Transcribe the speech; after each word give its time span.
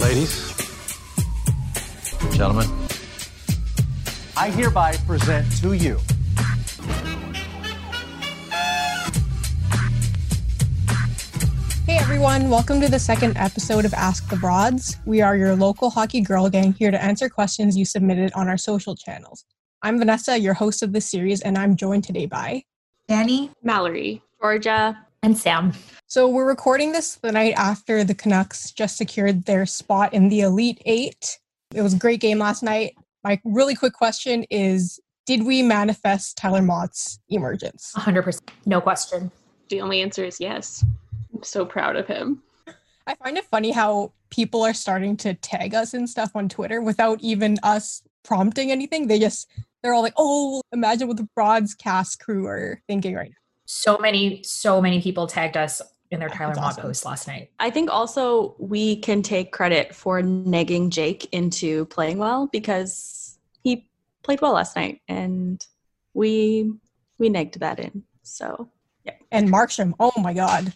Ladies, 0.00 0.54
gentlemen, 2.32 2.68
I 4.36 4.50
hereby 4.50 4.96
present 5.06 5.50
to 5.60 5.72
you 5.72 5.98
Hey 11.84 11.96
everyone, 11.96 12.48
welcome 12.48 12.80
to 12.80 12.88
the 12.88 12.98
second 12.98 13.36
episode 13.38 13.84
of 13.84 13.92
Ask 13.92 14.28
the 14.28 14.36
Broads. 14.36 14.98
We 15.04 15.20
are 15.20 15.36
your 15.36 15.56
local 15.56 15.90
hockey 15.90 16.20
girl 16.20 16.48
gang 16.48 16.74
here 16.74 16.90
to 16.90 17.02
answer 17.02 17.28
questions 17.28 17.76
you 17.76 17.84
submitted 17.84 18.30
on 18.34 18.46
our 18.46 18.58
social 18.58 18.94
channels. 18.94 19.44
I'm 19.82 19.98
Vanessa, 19.98 20.38
your 20.38 20.54
host 20.54 20.82
of 20.82 20.92
this 20.92 21.10
series, 21.10 21.40
and 21.40 21.58
I'm 21.58 21.76
joined 21.76 22.04
today 22.04 22.26
by 22.26 22.62
Danny, 23.08 23.50
Mallory, 23.62 24.22
Georgia, 24.40 25.07
and 25.22 25.36
Sam. 25.36 25.72
So 26.06 26.28
we're 26.28 26.46
recording 26.46 26.92
this 26.92 27.16
the 27.16 27.32
night 27.32 27.54
after 27.56 28.04
the 28.04 28.14
Canucks 28.14 28.70
just 28.70 28.96
secured 28.96 29.44
their 29.44 29.66
spot 29.66 30.14
in 30.14 30.28
the 30.28 30.40
Elite 30.40 30.80
Eight. 30.86 31.38
It 31.74 31.82
was 31.82 31.94
a 31.94 31.98
great 31.98 32.20
game 32.20 32.38
last 32.38 32.62
night. 32.62 32.94
My 33.24 33.40
really 33.44 33.74
quick 33.74 33.92
question 33.92 34.44
is 34.50 35.00
Did 35.26 35.44
we 35.44 35.62
manifest 35.62 36.36
Tyler 36.36 36.62
Motte's 36.62 37.18
emergence? 37.28 37.92
100%. 37.96 38.40
No 38.66 38.80
question. 38.80 39.30
The 39.68 39.80
only 39.80 40.00
answer 40.00 40.24
is 40.24 40.40
yes. 40.40 40.84
I'm 41.34 41.42
so 41.42 41.66
proud 41.66 41.96
of 41.96 42.06
him. 42.06 42.42
I 43.06 43.14
find 43.14 43.36
it 43.36 43.44
funny 43.44 43.70
how 43.70 44.12
people 44.30 44.62
are 44.62 44.74
starting 44.74 45.16
to 45.18 45.34
tag 45.34 45.74
us 45.74 45.94
and 45.94 46.08
stuff 46.08 46.30
on 46.34 46.48
Twitter 46.48 46.80
without 46.80 47.20
even 47.22 47.58
us 47.62 48.02
prompting 48.22 48.70
anything. 48.70 49.06
They 49.06 49.18
just, 49.18 49.48
they're 49.82 49.94
all 49.94 50.02
like, 50.02 50.14
oh, 50.16 50.62
imagine 50.72 51.08
what 51.08 51.16
the 51.16 51.28
Broads 51.34 51.74
cast 51.74 52.20
crew 52.20 52.46
are 52.46 52.80
thinking 52.86 53.14
right 53.14 53.30
now. 53.30 53.47
So 53.70 53.98
many, 53.98 54.42
so 54.44 54.80
many 54.80 55.02
people 55.02 55.26
tagged 55.26 55.58
us 55.58 55.82
in 56.10 56.20
their 56.20 56.30
oh, 56.30 56.34
Tyler 56.34 56.54
That's 56.54 56.60
Motte 56.60 56.70
awesome. 56.70 56.82
post 56.84 57.04
last 57.04 57.28
night. 57.28 57.50
I 57.60 57.68
think 57.68 57.90
also 57.90 58.56
we 58.58 58.96
can 58.96 59.22
take 59.22 59.52
credit 59.52 59.94
for 59.94 60.22
negging 60.22 60.88
Jake 60.88 61.28
into 61.32 61.84
playing 61.86 62.16
well 62.16 62.48
because 62.50 63.38
he 63.62 63.90
played 64.22 64.40
well 64.40 64.54
last 64.54 64.74
night 64.74 65.02
and 65.06 65.64
we 66.14 66.72
we 67.18 67.28
negged 67.28 67.58
that 67.58 67.78
in. 67.78 68.04
So 68.22 68.70
yeah. 69.04 69.12
And 69.30 69.50
Markstrom, 69.50 69.92
oh 70.00 70.12
my 70.16 70.32
God. 70.32 70.72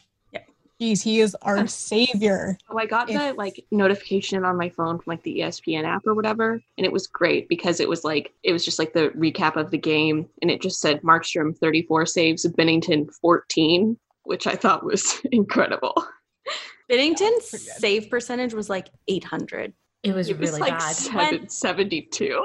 Yeah. 0.82 0.88
Geez, 0.88 1.02
he 1.02 1.20
is 1.20 1.36
our 1.42 1.66
savior. 1.68 2.58
Oh, 2.68 2.76
I 2.78 2.86
got 2.86 3.08
If- 3.08 3.18
the 3.18 3.32
like 3.34 3.64
notification 3.70 4.44
on 4.44 4.56
my 4.56 4.68
phone 4.68 4.98
from 4.98 5.04
like 5.12 5.22
the 5.22 5.38
ESPN 5.40 5.84
app 5.84 6.02
or 6.06 6.14
whatever, 6.14 6.60
and 6.76 6.84
it 6.84 6.92
was 6.92 7.06
great 7.06 7.48
because 7.48 7.78
it 7.80 7.88
was 7.88 8.04
like 8.04 8.32
it 8.42 8.52
was 8.52 8.64
just 8.64 8.78
like 8.78 8.92
the 8.92 9.10
recap 9.10 9.56
of 9.56 9.70
the 9.70 9.78
game, 9.78 10.28
and 10.42 10.50
it 10.50 10.60
just 10.60 10.80
said 10.80 11.00
Markstrom 11.02 11.56
34 11.56 12.06
saves, 12.06 12.46
Binnington 12.46 13.08
14, 13.20 13.96
which 14.24 14.46
I 14.46 14.54
thought 14.56 14.84
was 14.84 15.20
incredible. 15.32 15.94
Binnington's 16.90 17.48
pretty 17.50 17.64
save 17.64 18.10
percentage 18.10 18.52
was 18.54 18.68
like 18.68 18.88
800. 19.08 19.72
It 20.02 20.14
was 20.14 20.28
It 20.28 20.38
was 20.38 20.50
really 20.50 20.62
like 20.62 20.78
bad. 20.78 20.94
seven- 20.94 21.48
72. 21.48 22.44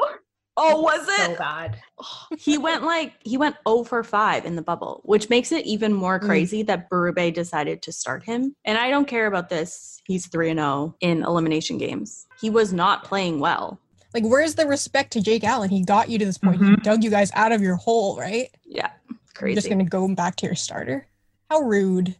Oh, 0.58 0.81
was 0.81 1.05
So 1.05 1.31
it? 1.31 1.38
bad. 1.38 1.80
he 2.38 2.58
went 2.58 2.83
like 2.83 3.13
he 3.23 3.38
went 3.38 3.55
0 3.67 3.83
for 3.83 4.03
5 4.03 4.45
in 4.45 4.55
the 4.55 4.61
bubble, 4.61 5.02
which 5.05 5.30
makes 5.30 5.52
it 5.52 5.66
even 5.66 5.94
more 5.94 6.19
Mm. 6.19 6.25
crazy 6.25 6.64
that 6.64 6.89
Berube 6.89 7.33
decided 7.33 7.81
to 7.83 7.91
start 7.91 8.23
him. 8.23 8.55
And 8.66 8.77
I 8.77 8.89
don't 8.89 9.08
care 9.08 9.27
about 9.27 9.49
this. 9.49 10.02
He's 10.05 10.27
3 10.27 10.49
and 10.52 10.59
0 10.59 10.95
in 11.02 11.23
elimination 11.23 11.77
games. 11.77 12.25
He 12.41 12.49
was 12.49 12.73
not 12.73 13.03
playing 13.03 13.39
well. 13.39 13.80
Like, 14.14 14.23
where's 14.23 14.55
the 14.55 14.66
respect 14.66 15.11
to 15.14 15.22
Jake 15.22 15.44
Allen? 15.44 15.69
He 15.69 15.83
got 15.83 16.09
you 16.09 16.17
to 16.17 16.25
this 16.25 16.38
point. 16.38 16.58
He 16.61 16.64
Mhm. 16.71 16.81
dug 16.81 17.03
you 17.03 17.09
guys 17.09 17.30
out 17.36 17.52
of 17.52 17.61
your 17.61 17.75
hole, 17.75 18.17
right? 18.17 18.49
Yeah. 18.66 18.89
You're 19.09 19.17
Crazy. 19.36 19.55
just 19.55 19.67
going 19.67 19.80
to 19.80 19.86
go 19.86 20.08
back 20.16 20.36
to 20.38 20.45
your 20.47 20.55
starter? 20.55 21.08
How 21.52 21.59
rude. 21.59 22.16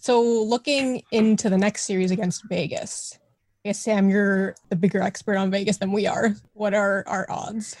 So, 0.00 0.20
looking 0.22 1.02
into 1.12 1.48
the 1.50 1.58
next 1.58 1.84
series 1.84 2.10
against 2.10 2.44
Vegas, 2.48 3.18
I 3.22 3.27
guess, 3.64 3.80
Sam, 3.80 4.08
you're 4.08 4.54
the 4.68 4.76
bigger 4.76 5.02
expert 5.02 5.36
on 5.36 5.50
Vegas 5.50 5.78
than 5.78 5.92
we 5.92 6.06
are. 6.06 6.34
What 6.54 6.74
are 6.74 7.04
our 7.06 7.26
odds? 7.30 7.76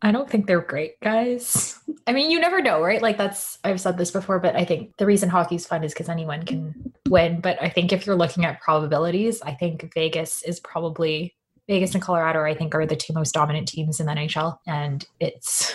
I 0.00 0.12
don't 0.12 0.30
think 0.30 0.46
they're 0.46 0.60
great, 0.60 1.00
guys. 1.00 1.78
I 2.06 2.12
mean, 2.12 2.30
you 2.30 2.40
never 2.40 2.62
know, 2.62 2.80
right? 2.80 3.02
Like 3.02 3.18
that's 3.18 3.58
I've 3.64 3.80
said 3.80 3.98
this 3.98 4.10
before, 4.10 4.38
but 4.38 4.54
I 4.56 4.64
think 4.64 4.96
the 4.96 5.06
reason 5.06 5.28
hockey's 5.28 5.66
fun 5.66 5.84
is 5.84 5.92
because 5.92 6.08
anyone 6.08 6.44
can 6.44 6.92
win. 7.08 7.40
But 7.40 7.60
I 7.60 7.68
think 7.68 7.92
if 7.92 8.06
you're 8.06 8.16
looking 8.16 8.44
at 8.44 8.60
probabilities, 8.60 9.42
I 9.42 9.54
think 9.54 9.92
Vegas 9.94 10.42
is 10.42 10.60
probably 10.60 11.34
Vegas 11.66 11.94
and 11.94 12.02
Colorado, 12.02 12.44
I 12.44 12.54
think, 12.54 12.74
are 12.74 12.86
the 12.86 12.96
two 12.96 13.12
most 13.12 13.34
dominant 13.34 13.68
teams 13.68 14.00
in 14.00 14.06
the 14.06 14.12
NHL, 14.12 14.58
and 14.66 15.04
it's 15.20 15.74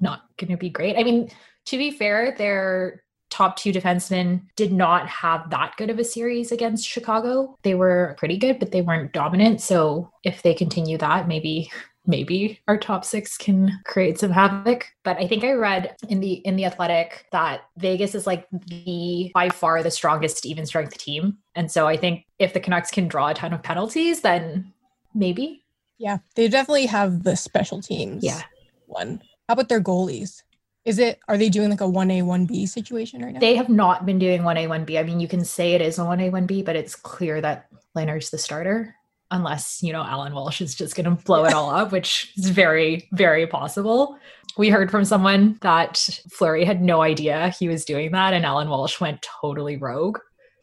not 0.00 0.22
going 0.38 0.50
to 0.50 0.56
be 0.56 0.70
great. 0.70 0.96
I 0.96 1.02
mean, 1.02 1.28
to 1.66 1.76
be 1.76 1.90
fair, 1.90 2.34
their 2.38 3.02
top 3.30 3.56
two 3.56 3.72
defensemen 3.72 4.42
did 4.56 4.72
not 4.72 5.08
have 5.08 5.50
that 5.50 5.74
good 5.76 5.90
of 5.90 5.98
a 5.98 6.04
series 6.04 6.52
against 6.52 6.86
Chicago. 6.86 7.56
They 7.62 7.74
were 7.74 8.14
pretty 8.18 8.36
good, 8.36 8.58
but 8.58 8.72
they 8.72 8.82
weren't 8.82 9.12
dominant. 9.12 9.60
So 9.60 10.10
if 10.24 10.42
they 10.42 10.54
continue 10.54 10.98
that, 10.98 11.28
maybe 11.28 11.70
maybe 12.08 12.60
our 12.68 12.78
top 12.78 13.04
six 13.04 13.36
can 13.36 13.80
create 13.84 14.16
some 14.16 14.30
havoc 14.30 14.86
but 15.02 15.16
i 15.16 15.26
think 15.26 15.42
i 15.42 15.50
read 15.50 15.96
in 16.08 16.20
the 16.20 16.34
in 16.34 16.54
the 16.54 16.64
athletic 16.64 17.26
that 17.32 17.62
vegas 17.78 18.14
is 18.14 18.28
like 18.28 18.46
the 18.68 19.28
by 19.34 19.48
far 19.48 19.82
the 19.82 19.90
strongest 19.90 20.46
even 20.46 20.64
strength 20.64 20.96
team 20.98 21.36
and 21.56 21.68
so 21.68 21.88
i 21.88 21.96
think 21.96 22.24
if 22.38 22.54
the 22.54 22.60
canucks 22.60 22.92
can 22.92 23.08
draw 23.08 23.30
a 23.30 23.34
ton 23.34 23.52
of 23.52 23.60
penalties 23.60 24.20
then 24.20 24.72
maybe 25.16 25.64
Yeah, 25.98 26.18
they 26.34 26.48
definitely 26.48 26.86
have 26.86 27.22
the 27.24 27.36
special 27.36 27.80
teams. 27.80 28.22
Yeah. 28.22 28.42
One. 28.86 29.22
How 29.48 29.54
about 29.54 29.68
their 29.68 29.80
goalies? 29.80 30.42
Is 30.86 31.00
it, 31.00 31.18
are 31.28 31.36
they 31.36 31.48
doing 31.48 31.68
like 31.68 31.80
a 31.80 31.84
1A, 31.84 32.22
1B 32.22 32.68
situation 32.68 33.22
right 33.22 33.34
now? 33.34 33.40
they 33.40 33.56
have 33.56 33.68
not 33.68 34.06
been 34.06 34.18
doing 34.18 34.42
1a 34.42 34.68
1b 34.68 34.98
i 34.98 35.02
mean 35.02 35.20
you 35.20 35.28
can 35.28 35.44
say 35.44 35.72
it 35.72 35.82
is 35.82 35.98
a 35.98 36.02
1a 36.02 36.30
1b 36.30 36.64
but 36.64 36.76
it's 36.76 36.94
clear 36.94 37.40
that 37.40 37.66
lehner's 37.96 38.30
the 38.30 38.38
starter 38.38 38.94
unless 39.32 39.82
you 39.82 39.92
know 39.92 40.02
allan 40.02 40.32
walsh 40.32 40.60
is 40.60 40.74
just 40.74 40.94
going 40.94 41.04
to 41.04 41.24
blow 41.24 41.44
it 41.44 41.52
all 41.52 41.70
up 41.70 41.90
which 41.92 42.32
is 42.36 42.48
very 42.50 43.08
very 43.12 43.46
possible. 43.46 44.16
We 44.56 44.70
heard 44.70 44.90
from 44.90 45.04
someone 45.04 45.58
that 45.60 45.98
fleury 46.30 46.64
had 46.64 46.80
no 46.80 47.02
idea 47.02 47.50
he 47.58 47.68
was 47.68 47.84
doing 47.84 48.12
that 48.12 48.32
and 48.32 48.46
allan 48.46 48.68
walsh 48.68 49.00
went 49.00 49.22
totally 49.22 49.76
rogue 49.76 50.18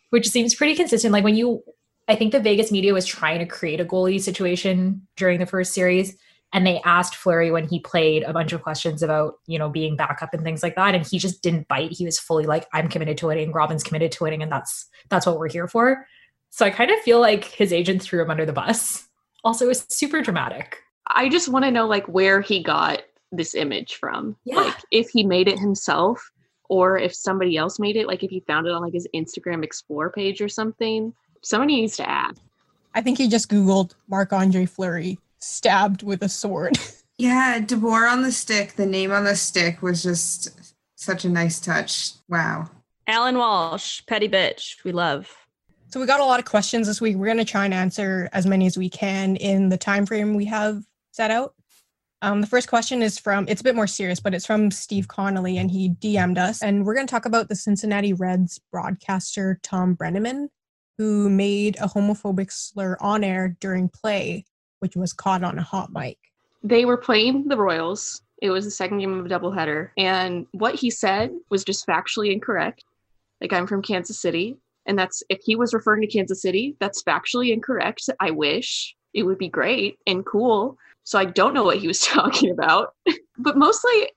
which 0.09 0.29
seems 0.29 0.55
pretty 0.55 0.75
consistent. 0.75 1.11
Like 1.11 1.23
when 1.25 1.35
you 1.35 1.63
i 2.07 2.15
think 2.15 2.31
the 2.31 2.39
vegas 2.39 2.71
media 2.71 2.93
was 2.93 3.05
trying 3.05 3.39
to 3.39 3.45
create 3.45 3.81
a 3.81 3.85
goalie 3.85 4.21
situation 4.21 5.05
during 5.17 5.39
the 5.39 5.45
first 5.45 5.73
series 5.73 6.15
and 6.53 6.65
they 6.67 6.79
asked 6.85 7.15
Fleury 7.15 7.49
when 7.51 7.67
he 7.67 7.79
played 7.79 8.21
a 8.23 8.31
bunch 8.31 8.53
of 8.53 8.61
questions 8.61 9.01
about, 9.01 9.39
you 9.47 9.57
know, 9.57 9.69
being 9.69 9.95
backup 9.95 10.33
and 10.33 10.43
things 10.43 10.61
like 10.61 10.75
that. 10.75 10.93
And 10.93 11.05
he 11.05 11.17
just 11.17 11.41
didn't 11.41 11.67
bite. 11.67 11.91
He 11.91 12.05
was 12.05 12.19
fully 12.19 12.45
like, 12.45 12.67
I'm 12.71 12.87
committed 12.87 13.17
to 13.17 13.27
winning. 13.27 13.51
Robin's 13.51 13.83
committed 13.83 14.11
to 14.13 14.23
winning. 14.23 14.43
And 14.43 14.51
that's 14.51 14.87
that's 15.09 15.25
what 15.25 15.39
we're 15.39 15.49
here 15.49 15.67
for. 15.67 16.07
So 16.51 16.63
I 16.63 16.69
kind 16.69 16.91
of 16.91 16.99
feel 16.99 17.19
like 17.19 17.45
his 17.45 17.73
agent 17.73 18.03
threw 18.03 18.21
him 18.21 18.29
under 18.29 18.45
the 18.45 18.53
bus. 18.53 19.07
Also, 19.43 19.67
it's 19.69 19.93
super 19.93 20.21
dramatic. 20.21 20.77
I 21.07 21.27
just 21.27 21.49
want 21.49 21.65
to 21.65 21.71
know 21.71 21.87
like 21.87 22.07
where 22.07 22.39
he 22.39 22.61
got 22.61 23.01
this 23.31 23.55
image 23.55 23.95
from. 23.95 24.37
Yeah. 24.45 24.57
Like 24.57 24.77
if 24.91 25.09
he 25.09 25.23
made 25.23 25.47
it 25.47 25.57
himself 25.57 26.31
or 26.69 26.99
if 26.99 27.15
somebody 27.15 27.57
else 27.57 27.79
made 27.79 27.97
it, 27.97 28.07
like 28.07 28.23
if 28.23 28.29
he 28.29 28.41
found 28.41 28.67
it 28.67 28.73
on 28.73 28.81
like 28.83 28.93
his 28.93 29.07
Instagram 29.15 29.63
explore 29.63 30.11
page 30.11 30.39
or 30.39 30.47
something. 30.47 31.13
Somebody 31.41 31.81
needs 31.81 31.97
to 31.97 32.07
ask. 32.07 32.39
I 32.93 33.01
think 33.01 33.17
he 33.17 33.27
just 33.27 33.49
Googled 33.49 33.95
Marc 34.07 34.31
Andre 34.31 34.65
Fleury 34.65 35.17
stabbed 35.43 36.03
with 36.03 36.23
a 36.23 36.29
sword. 36.29 36.77
Yeah, 37.19 37.59
DeBoer 37.59 38.11
on 38.11 38.23
the 38.23 38.31
stick, 38.31 38.73
the 38.73 38.87
name 38.87 39.11
on 39.11 39.23
the 39.23 39.35
stick 39.35 39.83
was 39.83 40.01
just 40.01 40.73
such 40.95 41.25
a 41.25 41.29
nice 41.29 41.59
touch. 41.59 42.13
Wow. 42.27 42.69
Allan 43.05 43.37
Walsh, 43.37 44.01
petty 44.07 44.27
bitch. 44.27 44.83
We 44.83 44.91
love. 44.91 45.31
so 45.89 45.99
we 45.99 46.07
got 46.07 46.21
a 46.21 46.25
lot 46.25 46.39
of 46.39 46.45
questions 46.45 46.87
this 46.87 46.99
week. 46.99 47.15
We're 47.15 47.27
going 47.27 47.37
to 47.37 47.45
try 47.45 47.65
and 47.65 47.73
answer 47.73 48.29
as 48.33 48.47
many 48.47 48.65
as 48.65 48.77
we 48.77 48.89
can 48.89 49.35
in 49.35 49.69
the 49.69 49.77
time 49.77 50.07
frame 50.07 50.33
we 50.33 50.45
have 50.45 50.83
set 51.11 51.29
out. 51.29 51.53
Um, 52.23 52.41
the 52.41 52.47
first 52.47 52.67
question 52.67 53.03
is 53.03 53.19
from, 53.19 53.45
it's 53.47 53.61
a 53.61 53.65
bit 53.65 53.75
more 53.75 53.85
serious, 53.85 54.19
but 54.19 54.33
it's 54.33 54.45
from 54.45 54.71
Steve 54.71 55.07
Connolly, 55.07 55.57
and 55.57 55.69
he 55.69 55.89
DM'd 55.89 56.37
us. 56.37 56.63
And 56.63 56.83
we're 56.83 56.95
going 56.95 57.05
to 57.05 57.11
talk 57.11 57.25
about 57.25 57.47
the 57.47 57.55
Cincinnati 57.55 58.13
Reds 58.13 58.59
broadcaster 58.71 59.59
Thom 59.61 59.95
Brennaman, 59.95 60.47
who 60.97 61.29
made 61.29 61.75
a 61.75 61.87
homophobic 61.87 62.51
slur 62.51 62.97
on 63.01 63.23
air 63.23 63.55
during 63.59 63.89
play, 63.89 64.45
which 64.83 64.97
was 64.97 65.13
caught 65.13 65.45
on 65.45 65.57
a 65.57 65.63
hot 65.63 65.93
mic. 65.93 66.17
They 66.61 66.83
were 66.83 66.97
playing 66.97 67.47
the 67.47 67.55
Royals. 67.55 68.21
It 68.41 68.49
was 68.49 68.65
the 68.65 68.71
second 68.71 68.97
game 68.97 69.17
of 69.17 69.25
a 69.25 69.29
doubleheader. 69.29 69.91
And 69.97 70.45
what 70.51 70.75
he 70.75 70.89
said 70.89 71.31
was 71.49 71.63
just 71.63 71.87
factually 71.87 72.33
incorrect. 72.33 72.83
Like, 73.39 73.53
I'm 73.53 73.65
from 73.65 73.81
Kansas 73.81 74.19
City. 74.19 74.57
And 74.85 74.99
that's, 74.99 75.23
if 75.29 75.39
he 75.41 75.55
was 75.55 75.73
referring 75.73 76.01
to 76.01 76.07
Kansas 76.07 76.41
City, 76.41 76.75
that's 76.81 77.01
factually 77.01 77.53
incorrect. 77.53 78.09
I 78.19 78.31
wish 78.31 78.93
it 79.13 79.23
would 79.23 79.37
be 79.37 79.47
great 79.47 79.99
and 80.05 80.25
cool. 80.25 80.77
So 81.05 81.17
I 81.17 81.23
don't 81.23 81.53
know 81.53 81.63
what 81.63 81.77
he 81.77 81.87
was 81.87 82.01
talking 82.05 82.51
about. 82.51 82.93
but 83.37 83.57
mostly, 83.57 84.11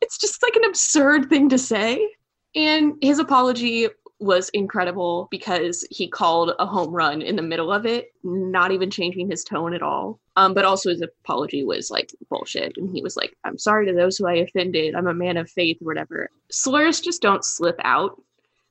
it's 0.00 0.16
just 0.16 0.42
like 0.42 0.56
an 0.56 0.64
absurd 0.64 1.28
thing 1.28 1.50
to 1.50 1.58
say. 1.58 2.08
And 2.54 2.94
his 3.02 3.18
apology 3.18 3.88
was 4.18 4.48
incredible 4.50 5.28
because 5.30 5.86
he 5.90 6.08
called 6.08 6.52
a 6.58 6.66
home 6.66 6.92
run 6.94 7.20
in 7.20 7.36
the 7.36 7.42
middle 7.42 7.72
of 7.72 7.84
it, 7.84 8.12
not 8.24 8.72
even 8.72 8.90
changing 8.90 9.28
his 9.28 9.44
tone 9.44 9.74
at 9.74 9.82
all. 9.82 10.18
Um, 10.36 10.54
but 10.54 10.64
also 10.64 10.90
his 10.90 11.02
apology 11.02 11.64
was 11.64 11.90
like 11.90 12.10
bullshit. 12.30 12.76
And 12.76 12.90
he 12.94 13.02
was 13.02 13.16
like, 13.16 13.36
I'm 13.44 13.58
sorry 13.58 13.86
to 13.86 13.92
those 13.92 14.16
who 14.16 14.26
I 14.26 14.34
offended. 14.34 14.94
I'm 14.94 15.06
a 15.06 15.14
man 15.14 15.36
of 15.36 15.50
faith 15.50 15.78
or 15.82 15.86
whatever. 15.86 16.30
Slurs 16.50 17.00
just 17.00 17.22
don't 17.22 17.44
slip 17.44 17.76
out. 17.84 18.20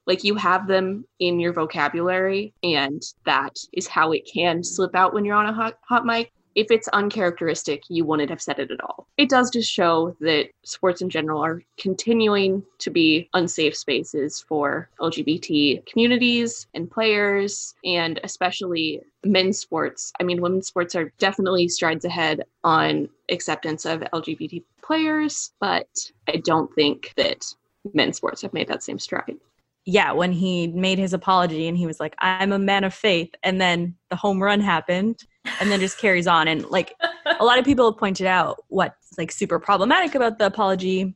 Like 0.08 0.24
you 0.24 0.36
have 0.36 0.68
them 0.68 1.06
in 1.20 1.40
your 1.40 1.52
vocabulary, 1.52 2.54
and 2.62 3.02
that 3.26 3.58
is 3.74 3.88
how 3.88 4.12
it 4.12 4.30
can 4.32 4.64
slip 4.64 4.94
out 4.94 5.16
when 5.16 5.26
you're 5.26 5.36
on 5.36 5.48
a 5.48 5.54
hot, 5.54 5.80
hot 5.82 6.06
mic. 6.06 6.32
If 6.56 6.72
it's 6.72 6.88
uncharacteristic, 6.90 7.84
you 7.90 8.06
wouldn't 8.06 8.30
have 8.30 8.42
said 8.42 8.60
it 8.60 8.72
at 8.72 8.82
all. 8.82 9.08
It 9.18 9.30
does 9.30 9.52
just 9.52 9.72
show 9.72 10.16
that 10.22 10.50
sports 10.64 11.02
in 11.02 11.10
general 11.10 11.44
are 11.44 11.62
continuing 11.78 12.64
to 12.80 12.90
be 12.90 13.30
unsafe 13.34 13.76
spaces 13.76 14.44
for 14.48 14.90
LGBT 15.00 15.86
communities 15.86 16.68
and 16.74 16.90
players, 16.90 17.76
and 17.84 18.20
especially 18.24 19.02
men's 19.26 19.60
sports. 19.60 20.14
I 20.20 20.24
mean, 20.24 20.42
women's 20.42 20.68
sports 20.68 20.96
are 20.96 21.12
definitely 21.18 21.68
strides 21.68 22.06
ahead 22.06 22.44
on 22.64 23.10
acceptance 23.30 23.86
of 23.86 24.00
LGBT 24.14 24.64
players, 24.82 25.52
but 25.60 25.88
I 26.28 26.38
don't 26.38 26.74
think 26.74 27.14
that 27.18 27.46
men's 27.94 28.18
sports 28.18 28.42
have 28.42 28.54
made 28.54 28.68
that 28.68 28.84
same 28.84 29.00
stride. 29.00 29.38
yeah, 29.86 30.12
when 30.12 30.32
he 30.32 30.68
made 30.68 30.98
his 30.98 31.14
apology 31.14 31.68
and 31.68 31.78
he 31.78 31.86
was 31.86 32.00
like, 32.00 32.16
I'm 32.18 32.52
a 32.52 32.60
man 32.60 32.84
of 32.84 32.94
faith. 32.94 33.34
And 33.44 33.62
then 33.62 33.96
the 34.10 34.16
home 34.16 34.42
run 34.42 34.60
happened 34.60 35.24
and 35.60 35.72
then 35.72 35.80
just 35.80 35.98
carries 35.98 36.28
on. 36.28 36.48
And 36.48 36.66
like 36.66 36.94
a 37.40 37.44
lot 37.44 37.60
of 37.60 37.66
people 37.66 37.92
have 37.92 38.00
pointed 38.00 38.28
out 38.28 38.64
what's 38.68 39.18
like 39.18 39.32
super 39.32 39.60
problematic 39.60 40.16
about 40.16 40.38
the 40.40 40.46
apology 40.46 41.16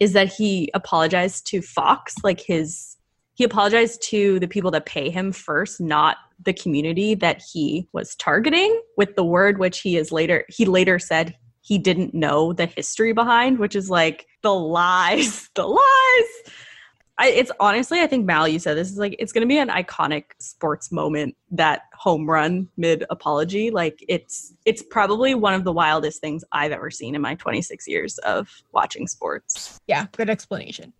is 0.00 0.12
that 0.12 0.32
he 0.32 0.70
apologized 0.74 1.46
to 1.48 1.60
Fox, 1.60 2.14
like 2.22 2.40
his, 2.40 2.96
he 3.34 3.44
apologized 3.44 4.02
to 4.10 4.38
the 4.40 4.48
people 4.48 4.70
that 4.70 4.86
pay 4.86 5.10
him 5.10 5.32
first, 5.32 5.80
not 5.80 6.16
the 6.44 6.52
community 6.52 7.14
that 7.16 7.42
he 7.52 7.88
was 7.92 8.14
targeting 8.16 8.80
with 8.96 9.16
the 9.16 9.24
word 9.24 9.58
which 9.58 9.80
he 9.80 9.96
is 9.96 10.12
later, 10.12 10.44
he 10.48 10.64
later 10.64 10.98
said 10.98 11.36
he 11.60 11.78
didn't 11.78 12.14
know 12.14 12.52
the 12.52 12.66
history 12.66 13.12
behind, 13.12 13.58
which 13.58 13.76
is 13.76 13.90
like 13.90 14.26
the 14.42 14.54
lies, 14.54 15.48
the 15.54 15.66
lies. 15.66 16.54
I, 17.18 17.30
it's 17.30 17.50
honestly, 17.58 18.00
I 18.00 18.06
think 18.06 18.26
Mal, 18.26 18.46
you 18.46 18.60
said 18.60 18.76
this 18.76 18.90
is 18.90 18.96
like 18.96 19.16
it's 19.18 19.32
going 19.32 19.42
to 19.42 19.48
be 19.48 19.58
an 19.58 19.68
iconic 19.68 20.24
sports 20.38 20.92
moment. 20.92 21.36
That 21.50 21.82
home 21.92 22.30
run 22.30 22.68
mid 22.76 23.04
apology, 23.10 23.70
like 23.70 24.04
it's 24.08 24.54
it's 24.64 24.82
probably 24.82 25.34
one 25.34 25.54
of 25.54 25.64
the 25.64 25.72
wildest 25.72 26.20
things 26.20 26.44
I've 26.52 26.70
ever 26.70 26.90
seen 26.90 27.16
in 27.16 27.20
my 27.20 27.34
26 27.34 27.88
years 27.88 28.18
of 28.18 28.48
watching 28.72 29.08
sports. 29.08 29.80
Yeah, 29.88 30.06
good 30.16 30.30
explanation. 30.30 30.92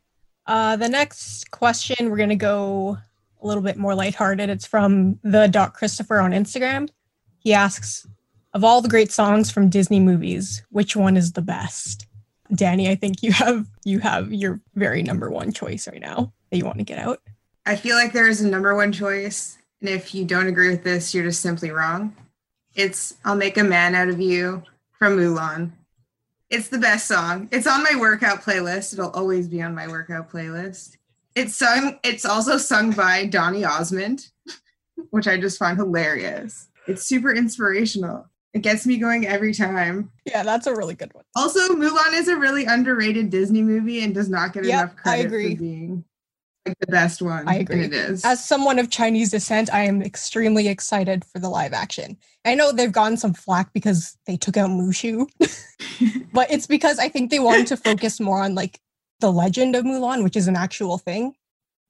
Uh, 0.46 0.76
the 0.76 0.88
next 0.88 1.50
question, 1.52 2.10
we're 2.10 2.16
going 2.16 2.30
to 2.30 2.34
go 2.34 2.98
a 3.40 3.46
little 3.46 3.62
bit 3.62 3.76
more 3.76 3.94
lighthearted. 3.94 4.50
It's 4.50 4.66
from 4.66 5.20
the 5.22 5.46
Doc 5.46 5.74
Christopher 5.74 6.18
on 6.18 6.32
Instagram. 6.32 6.88
He 7.38 7.54
asks, 7.54 8.06
of 8.54 8.64
all 8.64 8.80
the 8.80 8.88
great 8.88 9.12
songs 9.12 9.50
from 9.50 9.68
Disney 9.68 10.00
movies, 10.00 10.64
which 10.70 10.96
one 10.96 11.16
is 11.16 11.32
the 11.32 11.42
best? 11.42 12.07
Danny, 12.54 12.88
I 12.88 12.94
think 12.94 13.22
you 13.22 13.32
have 13.32 13.66
you 13.84 13.98
have 14.00 14.32
your 14.32 14.60
very 14.74 15.02
number 15.02 15.30
one 15.30 15.52
choice 15.52 15.86
right 15.86 16.00
now 16.00 16.32
that 16.50 16.56
you 16.56 16.64
want 16.64 16.78
to 16.78 16.84
get 16.84 16.98
out. 16.98 17.20
I 17.66 17.76
feel 17.76 17.96
like 17.96 18.12
there 18.12 18.28
is 18.28 18.40
a 18.40 18.48
number 18.48 18.74
one 18.74 18.92
choice. 18.92 19.58
And 19.80 19.90
if 19.90 20.14
you 20.14 20.24
don't 20.24 20.46
agree 20.46 20.70
with 20.70 20.84
this, 20.84 21.14
you're 21.14 21.24
just 21.24 21.42
simply 21.42 21.70
wrong. 21.70 22.16
It's 22.74 23.14
I'll 23.24 23.36
Make 23.36 23.58
a 23.58 23.64
Man 23.64 23.94
Out 23.94 24.08
of 24.08 24.20
You 24.20 24.62
from 24.98 25.16
Mulan. 25.16 25.72
It's 26.50 26.68
the 26.68 26.78
best 26.78 27.06
song. 27.06 27.48
It's 27.52 27.66
on 27.66 27.82
my 27.82 27.98
workout 27.98 28.42
playlist. 28.42 28.94
It'll 28.94 29.10
always 29.10 29.48
be 29.48 29.60
on 29.62 29.74
my 29.74 29.86
workout 29.86 30.30
playlist. 30.30 30.96
It's 31.34 31.54
sung, 31.54 31.98
it's 32.02 32.24
also 32.24 32.56
sung 32.56 32.92
by 32.92 33.26
Donny 33.26 33.64
Osmond, 33.64 34.28
which 35.10 35.28
I 35.28 35.38
just 35.38 35.58
find 35.58 35.76
hilarious. 35.76 36.68
It's 36.86 37.04
super 37.04 37.32
inspirational. 37.32 38.28
It 38.54 38.62
gets 38.62 38.86
me 38.86 38.96
going 38.96 39.26
every 39.26 39.52
time. 39.52 40.10
Yeah, 40.24 40.42
that's 40.42 40.66
a 40.66 40.74
really 40.74 40.94
good 40.94 41.12
one. 41.14 41.24
Also, 41.36 41.60
Mulan 41.74 42.14
is 42.14 42.28
a 42.28 42.36
really 42.36 42.64
underrated 42.64 43.30
Disney 43.30 43.62
movie 43.62 44.02
and 44.02 44.14
does 44.14 44.28
not 44.28 44.52
get 44.52 44.64
Yep, 44.64 44.72
enough 44.80 44.90
I 44.92 45.02
credit 45.02 45.26
agree. 45.26 45.54
for 45.54 45.60
being 45.60 46.04
like 46.66 46.78
the 46.80 46.86
best 46.86 47.20
one. 47.20 47.46
I 47.46 47.56
agree. 47.56 47.84
And 47.84 47.92
it 47.92 47.96
is. 47.96 48.24
As 48.24 48.44
someone 48.44 48.78
of 48.78 48.90
Chinese 48.90 49.30
descent, 49.30 49.72
I 49.72 49.84
am 49.84 50.02
extremely 50.02 50.68
excited 50.68 51.24
for 51.24 51.38
the 51.38 51.48
live 51.48 51.72
action. 51.72 52.16
I 52.44 52.54
know 52.54 52.72
they've 52.72 52.92
gotten 52.92 53.16
some 53.18 53.34
flack 53.34 53.72
because 53.72 54.16
they 54.26 54.36
took 54.36 54.56
out 54.56 54.70
Mushu, 54.70 55.28
but 56.32 56.50
it's 56.50 56.66
because 56.66 56.98
I 56.98 57.08
think 57.08 57.30
they 57.30 57.38
wanted 57.38 57.66
to 57.68 57.76
focus 57.76 58.18
more 58.18 58.40
on 58.42 58.54
like 58.54 58.80
the 59.20 59.32
legend 59.32 59.76
of 59.76 59.84
Mulan, 59.84 60.22
which 60.24 60.36
is 60.36 60.48
an 60.48 60.56
actual 60.56 60.96
thing, 60.98 61.34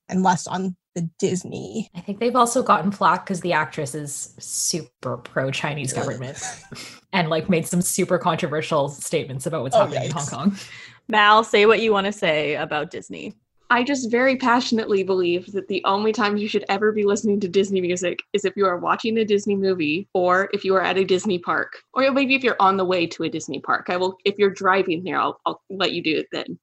and 0.09 0.23
less 0.23 0.47
on 0.47 0.77
the 0.99 1.09
Disney. 1.19 1.89
I 1.95 2.01
think 2.01 2.19
they've 2.19 2.35
also 2.35 2.61
gotten 2.63 2.91
flack 2.91 3.25
because 3.25 3.41
the 3.41 3.53
actress 3.53 3.95
is 3.95 4.35
super 4.41 5.17
pro 5.17 5.53
Chinese 5.53 5.93
government 5.93 6.43
and 7.13 7.31
like 7.31 7.49
made 7.49 7.69
some 7.69 7.81
super 7.81 8.19
controversial 8.19 8.89
statements 8.89 9.47
about 9.47 9.63
what's 9.63 9.77
Oh, 9.77 9.81
happening 9.87 10.07
in 10.07 10.11
Hong. 10.11 10.27
Kong. 10.27 10.57
Mal, 11.09 11.45
say 11.45 11.67
what 11.67 11.81
you 11.81 11.93
want 11.93 12.07
to 12.07 12.13
say 12.13 12.57
about 12.57 12.91
Disney. 12.91 13.33
I 13.71 13.85
just 13.85 14.11
very 14.11 14.37
passionately 14.37 15.05
believe 15.05 15.53
that 15.53 15.69
the 15.69 15.85
only 15.85 16.11
time 16.11 16.37
you 16.37 16.49
should 16.49 16.65
ever 16.69 16.91
be 16.91 17.05
listening 17.05 17.39
to 17.41 17.49
Disney 17.49 17.81
music 17.81 18.19
is 18.33 18.45
if 18.45 18.57
you 18.57 18.67
are 18.67 18.79
watching 18.79 19.19
a 19.19 19.25
Disney 19.25 19.55
movie 19.55 20.09
or 20.15 20.49
if 20.53 20.65
you 20.65 20.75
are 20.75 20.83
at 20.83 20.99
a 20.99 21.05
Disney 21.05 21.39
park 21.39 21.81
or 21.93 22.11
maybe 22.11 22.35
if 22.35 22.43
you're 22.43 22.57
on 22.61 22.77
the 22.77 22.85
way 22.85 23.07
to 23.07 23.23
a 23.25 23.29
Disney 23.29 23.61
park. 23.61 23.87
I 23.89 23.99
will 23.99 24.17
if 24.25 24.37
you're 24.37 24.51
driving 24.51 25.05
there, 25.05 25.21
I'll, 25.21 25.39
I'll 25.47 25.63
let 25.71 25.93
you 25.93 26.03
do 26.03 26.17
it 26.17 26.27
then. 26.33 26.59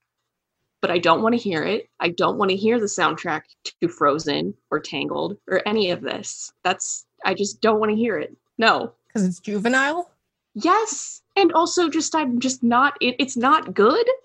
But 0.86 0.94
I 0.94 1.00
don't 1.00 1.24
want 1.24 1.34
to 1.34 1.42
hear 1.42 1.64
it. 1.64 1.90
I 2.00 2.10
don't 2.10 2.38
want 2.38 2.52
to 2.52 2.56
hear 2.56 2.80
the 2.80 2.86
soundtrack 2.86 3.42
to 3.82 3.88
Frozen 3.88 4.54
or 4.70 4.80
Tangled 4.80 5.36
or 5.50 5.68
any 5.68 5.90
of 5.90 6.02
this. 6.02 6.54
That's 6.64 7.08
I 7.26 7.34
just 7.34 7.60
don't 7.60 7.80
want 7.80 7.90
to 7.90 7.96
hear 7.96 8.20
it. 8.20 8.38
No. 8.60 8.94
Because 9.08 9.26
it's 9.26 9.40
juvenile. 9.40 10.12
Yes. 10.54 11.24
And 11.36 11.52
also 11.54 11.90
just 11.90 12.14
I'm 12.14 12.40
just 12.40 12.62
not 12.62 12.94
it, 13.02 13.16
it's 13.18 13.36
not 13.36 13.74
good. 13.74 14.06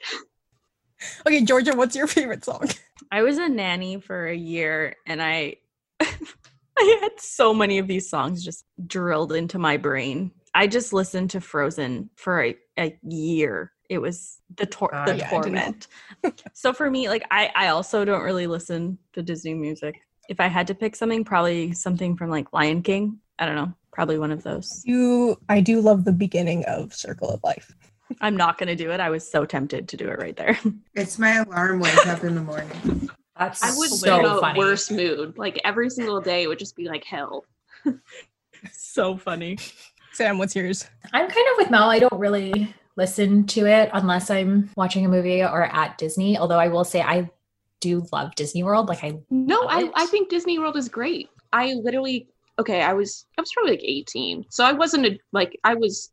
Okay, 1.27 1.43
Georgia, 1.43 1.75
what's 1.75 1.97
your 1.97 2.07
favorite 2.07 2.45
song? 2.45 2.69
I 3.11 3.23
was 3.23 3.39
a 3.39 3.49
nanny 3.49 3.99
for 4.01 4.27
a 4.27 4.37
year 4.37 4.97
and 5.07 5.23
I 5.23 5.57
I 6.01 6.99
had 7.01 7.19
so 7.19 7.55
many 7.55 7.79
of 7.79 7.87
these 7.87 8.11
songs 8.11 8.45
just 8.45 8.67
drilled 8.87 9.33
into 9.33 9.59
my 9.59 9.79
brain. 9.79 10.31
I 10.55 10.67
just 10.67 10.93
listened 10.93 11.31
to 11.31 11.41
Frozen 11.41 12.11
for 12.17 12.45
a, 12.45 12.55
a 12.79 12.99
year. 13.03 13.73
It 13.91 13.99
was 14.01 14.39
the 14.57 14.67
tor- 14.67 14.95
Ah, 14.95 15.05
the 15.05 15.17
yeah, 15.17 15.27
I 15.27 15.31
do 15.43 15.51
know. 15.51 15.61
torment. 15.61 15.89
so 16.55 16.73
for 16.73 16.89
me, 16.89 17.09
like 17.09 17.25
I 17.33 17.51
I 17.57 17.69
also 17.69 18.05
don't 18.05 18.23
really 18.23 18.47
listen 18.47 18.97
to 19.15 19.23
Disney 19.23 19.53
music. 19.53 20.01
If 20.29 20.39
I 20.39 20.47
had 20.47 20.69
to 20.69 20.77
pick 20.77 20.95
something, 20.95 21.25
probably 21.25 21.73
something 21.73 22.17
from 22.17 22.31
like 22.31 22.53
Lion 22.53 22.83
King. 22.83 23.19
I 23.41 23.47
don't 23.47 23.57
know, 23.57 23.73
probably 23.93 24.19
one 24.19 24.31
of 24.31 24.45
those. 24.45 24.83
You, 24.85 25.37
I 25.49 25.61
do 25.61 25.81
love 25.81 26.05
the 26.05 26.13
beginning 26.13 26.65
of 26.67 26.95
Circle 26.95 27.31
of 27.31 27.41
Life. 27.43 27.75
I'm 28.21 28.37
not 28.37 28.59
gonna 28.59 28.77
do 28.77 28.93
it. 28.93 29.01
I 29.01 29.11
was 29.11 29.29
so 29.29 29.45
tempted 29.45 29.89
to 29.89 29.97
do 29.97 30.07
it 30.09 30.19
right 30.21 30.37
there. 30.37 30.57
it's 30.95 31.19
my 31.19 31.39
alarm 31.39 31.81
wake 31.81 32.07
up 32.07 32.23
in 32.23 32.37
the 32.37 32.43
morning. 32.43 33.11
That's 33.37 33.61
I 33.65 33.77
would 33.77 33.91
so 33.91 34.19
be 34.19 34.25
in 34.25 34.31
a 34.31 34.41
funny. 34.41 34.59
worse 34.59 34.89
mood. 34.89 35.37
Like 35.37 35.61
every 35.65 35.91
single 35.91 36.21
day 36.21 36.45
it 36.45 36.47
would 36.47 36.61
just 36.61 36.77
be 36.77 36.87
like 36.87 37.03
hell. 37.03 37.45
so 38.71 39.17
funny. 39.17 39.59
Sam, 40.13 40.39
what's 40.39 40.55
yours? 40.55 40.87
I'm 41.13 41.27
kind 41.29 41.47
of 41.53 41.57
with 41.59 41.71
Mel. 41.71 41.89
I 41.91 41.99
don't 41.99 42.13
really 42.21 42.73
listen 42.97 43.47
to 43.47 43.67
it 43.67 43.91
unless 43.93 44.31
I'm 44.31 44.71
watching 44.77 45.05
a 45.05 45.09
movie 45.09 45.43
or 45.43 45.65
at 45.65 45.99
Disney. 45.99 46.37
Although 46.39 46.59
I 46.59 46.69
will 46.69 46.85
say 46.85 47.01
I 47.01 47.31
do 47.81 48.07
love 48.13 48.35
Disney 48.35 48.63
World. 48.63 48.89
Like 48.89 49.03
I 49.05 49.19
No, 49.31 49.63
I, 49.67 49.85
it. 49.85 49.93
I 49.95 50.07
think 50.07 50.29
Disney 50.29 50.59
World 50.59 50.77
is 50.77 50.89
great. 50.89 51.29
I 51.53 51.75
literally 51.75 52.29
okay, 52.59 52.83
I 52.83 52.93
was 52.93 53.27
I 53.39 53.41
was 53.41 53.51
probably 53.53 53.73
like 53.73 53.85
18. 53.85 54.45
So 54.51 54.65
I 54.65 54.73
wasn't 54.73 55.07
a 55.07 55.19
like 55.33 55.59
I 55.65 55.75
was 55.75 56.11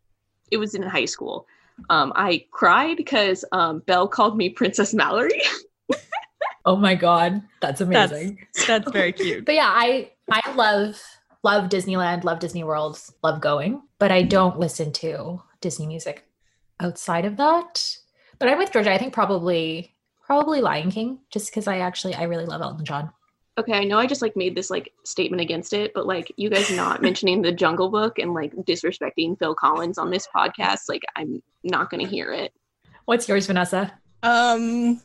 it 0.52 0.58
was 0.58 0.76
in 0.76 0.84
high 0.84 1.06
school. 1.06 1.46
Um 1.90 2.14
I 2.16 2.46
cried 2.52 2.98
because 2.98 3.44
um 3.52 3.80
Belle 3.80 4.08
called 4.08 4.38
me 4.38 4.50
Princess 4.50 4.94
Mallory. 4.94 5.42
oh 6.66 6.76
my 6.76 6.96
god, 6.96 7.42
that's 7.62 7.80
That's- 7.80 8.12
amazing. 8.12 8.48
That's 8.66 8.90
very 8.92 9.12
cute. 9.12 9.46
But 9.48 9.56
yeah, 9.56 9.70
I 9.72 10.12
I 10.32 10.54
love 10.56 11.02
love 11.44 11.70
Disneyland, 11.70 12.24
love 12.24 12.40
Disney 12.40 12.64
World, 12.64 13.00
love 13.24 13.42
going, 13.42 13.82
but 14.00 14.12
I 14.12 14.22
don't 14.24 14.60
listen 14.60 14.92
to 14.94 15.42
Disney 15.62 15.88
music 15.88 16.27
outside 16.80 17.26
of 17.26 17.38
that. 17.38 17.98
But 18.40 18.50
I'm 18.50 18.58
with 18.58 18.72
Georgia. 18.72 18.94
I 18.94 18.98
think 18.98 19.14
probably 19.14 19.94
probably 20.26 20.62
Lion 20.62 20.92
King, 20.92 21.20
just 21.32 21.50
because 21.50 21.68
I 21.68 21.80
actually 21.80 22.14
I 22.14 22.24
really 22.24 22.46
love 22.46 22.62
Elton 22.62 22.86
John. 22.86 23.12
Okay, 23.58 23.74
I 23.74 23.86
know 23.86 23.98
I 23.98 24.06
just 24.06 24.22
like 24.22 24.36
made 24.36 24.54
this 24.54 24.70
like 24.70 24.94
statement 25.04 25.42
against 25.42 25.74
it, 25.74 25.92
but 25.96 26.06
like 26.06 26.32
you 26.38 26.50
guys 26.50 26.70
not 26.70 27.02
mentioning 27.08 27.42
the 27.42 27.52
Jungle 27.52 27.90
Book 27.90 28.20
and 28.20 28.34
like 28.34 28.54
disrespecting 28.56 29.40
Phil 29.40 29.56
Collins 29.56 29.98
on 29.98 30.12
this 30.12 30.28
podcast, 30.34 30.82
like 30.90 31.02
I'm 31.16 31.42
not 31.64 31.90
gonna 31.90 32.08
hear 32.08 32.32
it. 32.32 32.54
What's 33.06 33.28
yours, 33.28 33.48
Vanessa? 33.48 33.92
Um, 34.22 35.02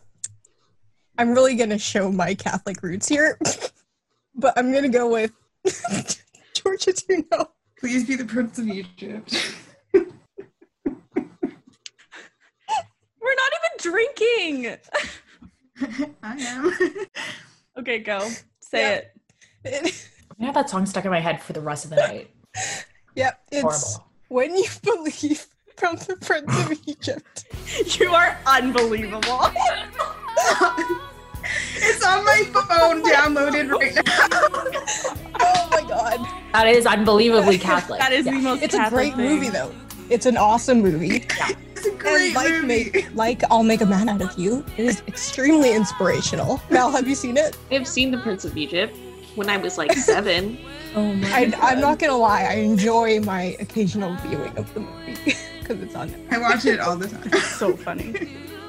I'm 1.17 1.33
really 1.33 1.55
gonna 1.55 1.79
show 1.79 2.13
my 2.13 2.35
Catholic 2.35 2.83
roots 2.83 3.09
here, 3.09 3.39
but 4.35 4.53
I'm 4.59 4.73
gonna 4.73 4.89
go 4.89 5.11
with 5.11 5.33
Georgia. 6.55 6.93
Do 6.93 7.05
you 7.09 7.25
know? 7.31 7.47
Please 7.79 8.07
be 8.07 8.17
the 8.17 8.25
Prince 8.25 8.59
of 8.59 8.69
Egypt. 8.69 9.55
We're 13.23 13.35
not 13.37 13.53
even 13.55 13.71
drinking. 13.83 14.77
I 16.23 16.37
am. 16.39 16.73
Okay, 17.79 18.01
go. 18.01 18.29
Say 18.61 19.03
Yeah. 19.65 19.71
it. 19.71 20.09
I 20.41 20.45
have 20.45 20.55
that 20.55 20.69
song 20.69 20.85
stuck 20.85 21.07
in 21.07 21.11
my 21.11 21.21
head 21.21 21.43
for 21.43 21.55
the 21.55 21.61
rest 21.63 21.85
of 21.85 21.91
the 21.91 21.97
night. 21.97 22.31
yep, 23.15 23.41
it's 23.51 23.63
Horrible. 23.63 24.11
when 24.29 24.55
you 24.57 24.67
believe 24.83 25.47
from 25.79 25.97
the 25.97 26.17
Prince 26.21 26.55
of 26.71 26.79
Egypt. 26.87 27.45
You 27.99 28.11
are 28.15 28.37
unbelievable. 28.47 29.41
It's 31.77 32.05
on 32.05 32.25
my 32.27 32.43
phone, 32.53 33.03
oh 33.03 33.11
downloaded 33.11 33.71
right 33.73 33.95
now. 33.95 35.23
Oh 35.41 35.69
my 35.71 35.81
god. 35.89 36.29
That 36.53 36.67
is 36.69 36.85
unbelievably 36.87 37.57
Catholic. 37.59 38.01
that 38.01 38.13
is 38.13 38.27
Yeah. 38.27 38.33
the 38.33 38.39
most. 38.39 38.63
It's 38.63 38.75
a 38.75 38.87
great 38.91 39.15
thing. 39.17 39.25
movie 39.25 39.49
though. 39.49 39.73
It's 40.11 40.27
an 40.27 40.37
awesome 40.37 40.83
movie. 40.83 41.21
Great 41.21 41.57
and 41.87 42.35
like 42.35 42.51
movie. 42.51 42.67
make 42.67 43.15
like 43.15 43.43
I'll 43.51 43.63
make 43.63 43.81
a 43.81 43.87
man 43.87 44.09
out 44.09 44.23
of 44.23 44.39
you. 44.39 44.65
It 44.77 44.87
is 44.87 45.03
extremely 45.09 45.73
inspirational. 45.73 46.61
Mel, 46.71 46.91
have 46.91 47.09
you 47.09 47.15
seen 47.15 47.37
it? 47.37 47.57
I've 47.71 47.89
seen 47.89 48.11
The 48.11 48.19
Prince 48.19 48.45
of 48.45 48.57
Egypt 48.57 48.97
when 49.35 49.49
I 49.49 49.57
was 49.57 49.79
like 49.79 49.93
seven. 49.93 50.59
Oh 50.95 51.11
my. 51.15 51.33
I, 51.33 51.47
God. 51.47 51.61
I'm 51.63 51.81
not 51.81 51.99
gonna 51.99 52.19
lie. 52.19 52.43
I 52.43 52.57
enjoy 52.57 53.19
my 53.21 53.57
occasional 53.61 54.15
viewing 54.17 54.55
of 54.59 54.75
the 54.75 54.81
movie 54.81 55.15
because 55.61 55.81
it's 55.83 55.95
on. 55.95 56.15
I 56.31 56.37
watch 56.37 56.67
it 56.67 56.81
all 56.81 56.97
the 56.97 57.09
time. 57.09 57.23
It's 57.33 57.47
so 57.47 57.75
funny. 57.75 58.15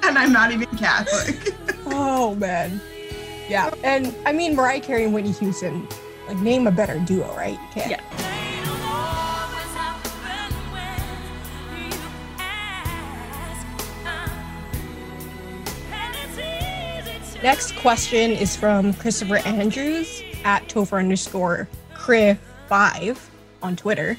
and 0.03 0.17
I'm 0.17 0.31
not 0.31 0.53
even 0.53 0.69
Catholic. 0.77 1.53
Oh 1.85 2.33
man, 2.35 2.79
yeah. 3.49 3.73
And 3.83 4.15
I 4.25 4.31
mean 4.31 4.55
Mariah 4.55 4.79
Carey 4.79 5.03
and 5.03 5.13
Whitney 5.13 5.33
Houston. 5.33 5.85
Like 6.29 6.37
name 6.37 6.65
a 6.65 6.71
better 6.71 6.97
duo, 6.99 7.27
right? 7.35 7.59
You 7.59 7.67
can't. 7.73 7.91
Yeah. 7.91 8.01
Next 17.43 17.75
question 17.75 18.31
is 18.31 18.55
from 18.55 18.93
Christopher 18.93 19.35
Andrews 19.39 20.23
at 20.45 20.69
Topher 20.69 20.97
underscore 20.97 21.67
Cri5 21.93 23.19
on 23.61 23.75
Twitter. 23.75 24.17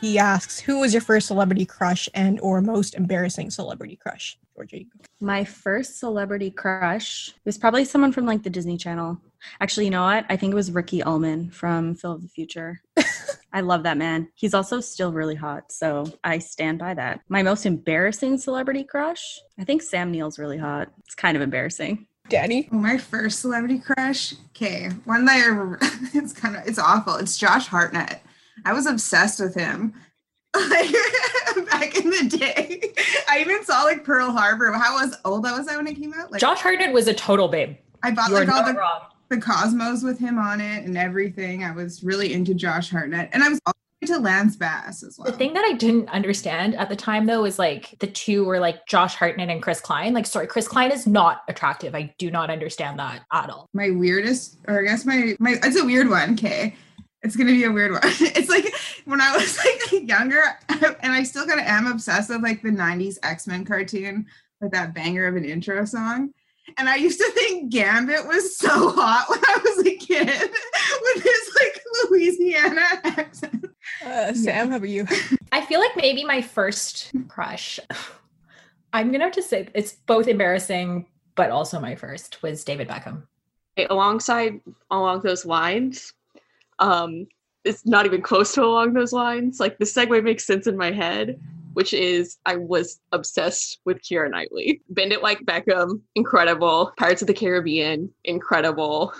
He 0.00 0.16
asks, 0.16 0.60
"Who 0.60 0.78
was 0.78 0.94
your 0.94 1.02
first 1.02 1.26
celebrity 1.26 1.66
crush 1.66 2.08
and 2.14 2.38
or 2.38 2.60
most 2.60 2.94
embarrassing 2.94 3.50
celebrity 3.50 3.96
crush?" 3.96 4.38
Go. 4.56 4.78
My 5.20 5.42
first 5.42 5.98
celebrity 5.98 6.52
crush 6.52 7.34
was 7.44 7.58
probably 7.58 7.84
someone 7.84 8.12
from 8.12 8.26
like 8.26 8.44
the 8.44 8.50
Disney 8.50 8.76
Channel. 8.76 9.20
Actually, 9.60 9.86
you 9.86 9.90
know 9.90 10.04
what? 10.04 10.24
I 10.28 10.36
think 10.36 10.52
it 10.52 10.54
was 10.54 10.70
Ricky 10.70 11.02
Ullman 11.02 11.50
from 11.50 11.96
Phil 11.96 12.12
of 12.12 12.22
the 12.22 12.28
Future. 12.28 12.80
I 13.52 13.62
love 13.62 13.82
that 13.82 13.98
man. 13.98 14.28
He's 14.36 14.54
also 14.54 14.78
still 14.80 15.12
really 15.12 15.34
hot, 15.34 15.72
so 15.72 16.04
I 16.22 16.38
stand 16.38 16.78
by 16.78 16.94
that. 16.94 17.22
My 17.28 17.42
most 17.42 17.66
embarrassing 17.66 18.38
celebrity 18.38 18.84
crush? 18.84 19.40
I 19.58 19.64
think 19.64 19.82
Sam 19.82 20.12
Neill's 20.12 20.38
really 20.38 20.58
hot. 20.58 20.92
It's 21.04 21.16
kind 21.16 21.36
of 21.36 21.42
embarrassing. 21.42 22.06
Danny. 22.32 22.66
My 22.70 22.96
first 22.96 23.40
celebrity 23.40 23.78
crush. 23.78 24.34
Okay, 24.50 24.88
one 25.04 25.26
that 25.26 25.36
I 25.36 25.46
remember, 25.46 25.78
it's 26.14 26.32
kind 26.32 26.56
of 26.56 26.66
it's 26.66 26.78
awful. 26.78 27.16
It's 27.16 27.36
Josh 27.36 27.66
Hartnett. 27.66 28.22
I 28.64 28.72
was 28.72 28.86
obsessed 28.86 29.38
with 29.38 29.54
him. 29.54 29.92
Like 30.56 30.90
back 31.70 31.94
in 31.96 32.10
the 32.10 32.36
day, 32.38 32.92
I 33.28 33.40
even 33.40 33.62
saw 33.64 33.82
like 33.82 34.04
Pearl 34.04 34.32
Harbor. 34.32 34.72
How 34.72 34.94
was 34.94 35.14
old 35.26 35.46
I 35.46 35.56
was 35.56 35.68
I 35.68 35.76
when 35.76 35.86
it 35.86 35.94
came 35.94 36.14
out? 36.14 36.32
Like 36.32 36.40
Josh 36.40 36.60
Hartnett 36.60 36.92
was 36.92 37.06
a 37.06 37.14
total 37.14 37.48
babe. 37.48 37.76
I 38.02 38.10
bought 38.10 38.30
You 38.30 38.36
are 38.36 38.44
like 38.44 38.48
all 38.48 38.64
the, 38.64 38.78
wrong. 38.78 39.00
the 39.28 39.38
Cosmos 39.38 40.02
with 40.02 40.18
him 40.18 40.38
on 40.38 40.60
it 40.60 40.84
and 40.84 40.96
everything. 40.96 41.64
I 41.64 41.72
was 41.72 42.02
really 42.02 42.32
into 42.32 42.54
Josh 42.54 42.90
Hartnett, 42.90 43.28
and 43.32 43.42
I 43.44 43.50
was 43.50 43.60
into 44.02 44.18
Lance 44.18 44.56
Bass 44.56 45.02
as 45.02 45.16
well. 45.18 45.30
The 45.30 45.36
thing 45.36 45.54
that 45.54 45.64
I 45.64 45.72
didn't 45.72 46.08
understand 46.08 46.74
at 46.74 46.88
the 46.88 46.96
time 46.96 47.26
though 47.26 47.44
is 47.44 47.58
like 47.58 47.94
the 48.00 48.08
two 48.08 48.44
were 48.44 48.58
like 48.58 48.86
Josh 48.86 49.14
Hartnett 49.14 49.48
and 49.48 49.62
Chris 49.62 49.80
Klein. 49.80 50.12
Like, 50.12 50.26
sorry, 50.26 50.46
Chris 50.46 50.68
Klein 50.68 50.90
is 50.90 51.06
not 51.06 51.42
attractive. 51.48 51.94
I 51.94 52.12
do 52.18 52.30
not 52.30 52.50
understand 52.50 52.98
that 52.98 53.22
at 53.32 53.48
all. 53.48 53.68
my 53.72 53.90
weirdest, 53.90 54.58
or 54.68 54.80
I 54.80 54.84
guess 54.84 55.06
my 55.06 55.36
my 55.38 55.56
it's 55.62 55.80
a 55.80 55.84
weird 55.84 56.10
one. 56.10 56.32
Okay, 56.34 56.74
it's 57.22 57.36
gonna 57.36 57.52
be 57.52 57.64
a 57.64 57.72
weird 57.72 57.92
one. 57.92 58.00
It's 58.34 58.48
like 58.48 58.66
when 59.04 59.20
I 59.20 59.36
was 59.36 59.58
like 59.58 60.08
younger, 60.08 60.42
and 60.68 61.12
I 61.12 61.22
still 61.22 61.46
kind 61.46 61.60
of 61.60 61.66
am 61.66 61.86
obsessed 61.86 62.28
with 62.28 62.42
like 62.42 62.62
the 62.62 62.70
'90s 62.70 63.18
X 63.22 63.46
Men 63.46 63.64
cartoon 63.64 64.26
with 64.60 64.72
that 64.72 64.94
banger 64.94 65.26
of 65.26 65.36
an 65.36 65.44
intro 65.44 65.84
song. 65.84 66.32
And 66.78 66.88
I 66.88 66.96
used 66.96 67.18
to 67.18 67.30
think 67.32 67.70
Gambit 67.70 68.26
was 68.26 68.56
so 68.56 68.90
hot 68.90 69.26
when 69.28 69.40
I 69.42 69.58
was 69.64 69.86
a 69.86 69.96
kid 69.96 70.26
with 71.02 71.22
his 71.22 71.56
like 71.60 71.82
Louisiana 72.04 72.86
accent. 73.04 73.66
Uh, 74.04 74.32
Sam, 74.32 74.70
how 74.70 74.76
about 74.76 74.88
you? 74.88 75.06
I 75.52 75.60
feel 75.62 75.80
like 75.80 75.96
maybe 75.96 76.24
my 76.24 76.40
first 76.40 77.12
crush, 77.28 77.78
I'm 78.92 79.10
gonna 79.10 79.24
have 79.24 79.32
to 79.34 79.42
say 79.42 79.68
it's 79.74 79.92
both 79.92 80.28
embarrassing, 80.28 81.06
but 81.34 81.50
also 81.50 81.80
my 81.80 81.94
first 81.94 82.42
was 82.42 82.64
David 82.64 82.88
Beckham. 82.88 83.22
Okay, 83.76 83.86
alongside 83.88 84.60
along 84.90 85.22
those 85.22 85.46
lines, 85.46 86.12
um, 86.78 87.26
it's 87.64 87.86
not 87.86 88.06
even 88.06 88.22
close 88.22 88.54
to 88.54 88.64
along 88.64 88.92
those 88.92 89.12
lines. 89.12 89.60
Like 89.60 89.78
the 89.78 89.84
segue 89.84 90.22
makes 90.22 90.44
sense 90.44 90.66
in 90.66 90.76
my 90.76 90.90
head, 90.90 91.40
which 91.74 91.92
is 91.94 92.38
I 92.46 92.56
was 92.56 93.00
obsessed 93.12 93.80
with 93.84 94.02
Keira 94.02 94.30
Knightley. 94.30 94.82
Bend 94.90 95.12
It 95.12 95.22
Like 95.22 95.40
Beckham, 95.40 96.00
incredible. 96.14 96.92
Pirates 96.98 97.22
of 97.22 97.28
the 97.28 97.34
Caribbean, 97.34 98.10
incredible. 98.24 99.12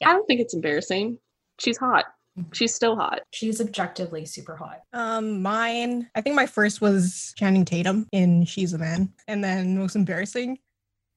Yeah. 0.00 0.10
I 0.10 0.12
don't 0.12 0.26
think 0.26 0.40
it's 0.40 0.54
embarrassing. 0.54 1.18
She's 1.58 1.76
hot. 1.76 2.04
She's 2.52 2.74
still 2.74 2.94
hot. 2.94 3.22
She's 3.32 3.60
objectively 3.60 4.24
super 4.24 4.54
hot. 4.54 4.82
Um, 4.92 5.42
mine. 5.42 6.08
I 6.14 6.20
think 6.20 6.36
my 6.36 6.46
first 6.46 6.80
was 6.80 7.34
Channing 7.36 7.64
Tatum 7.64 8.06
in 8.12 8.44
She's 8.44 8.72
a 8.72 8.78
Man, 8.78 9.12
and 9.26 9.42
then 9.42 9.76
most 9.76 9.96
embarrassing, 9.96 10.58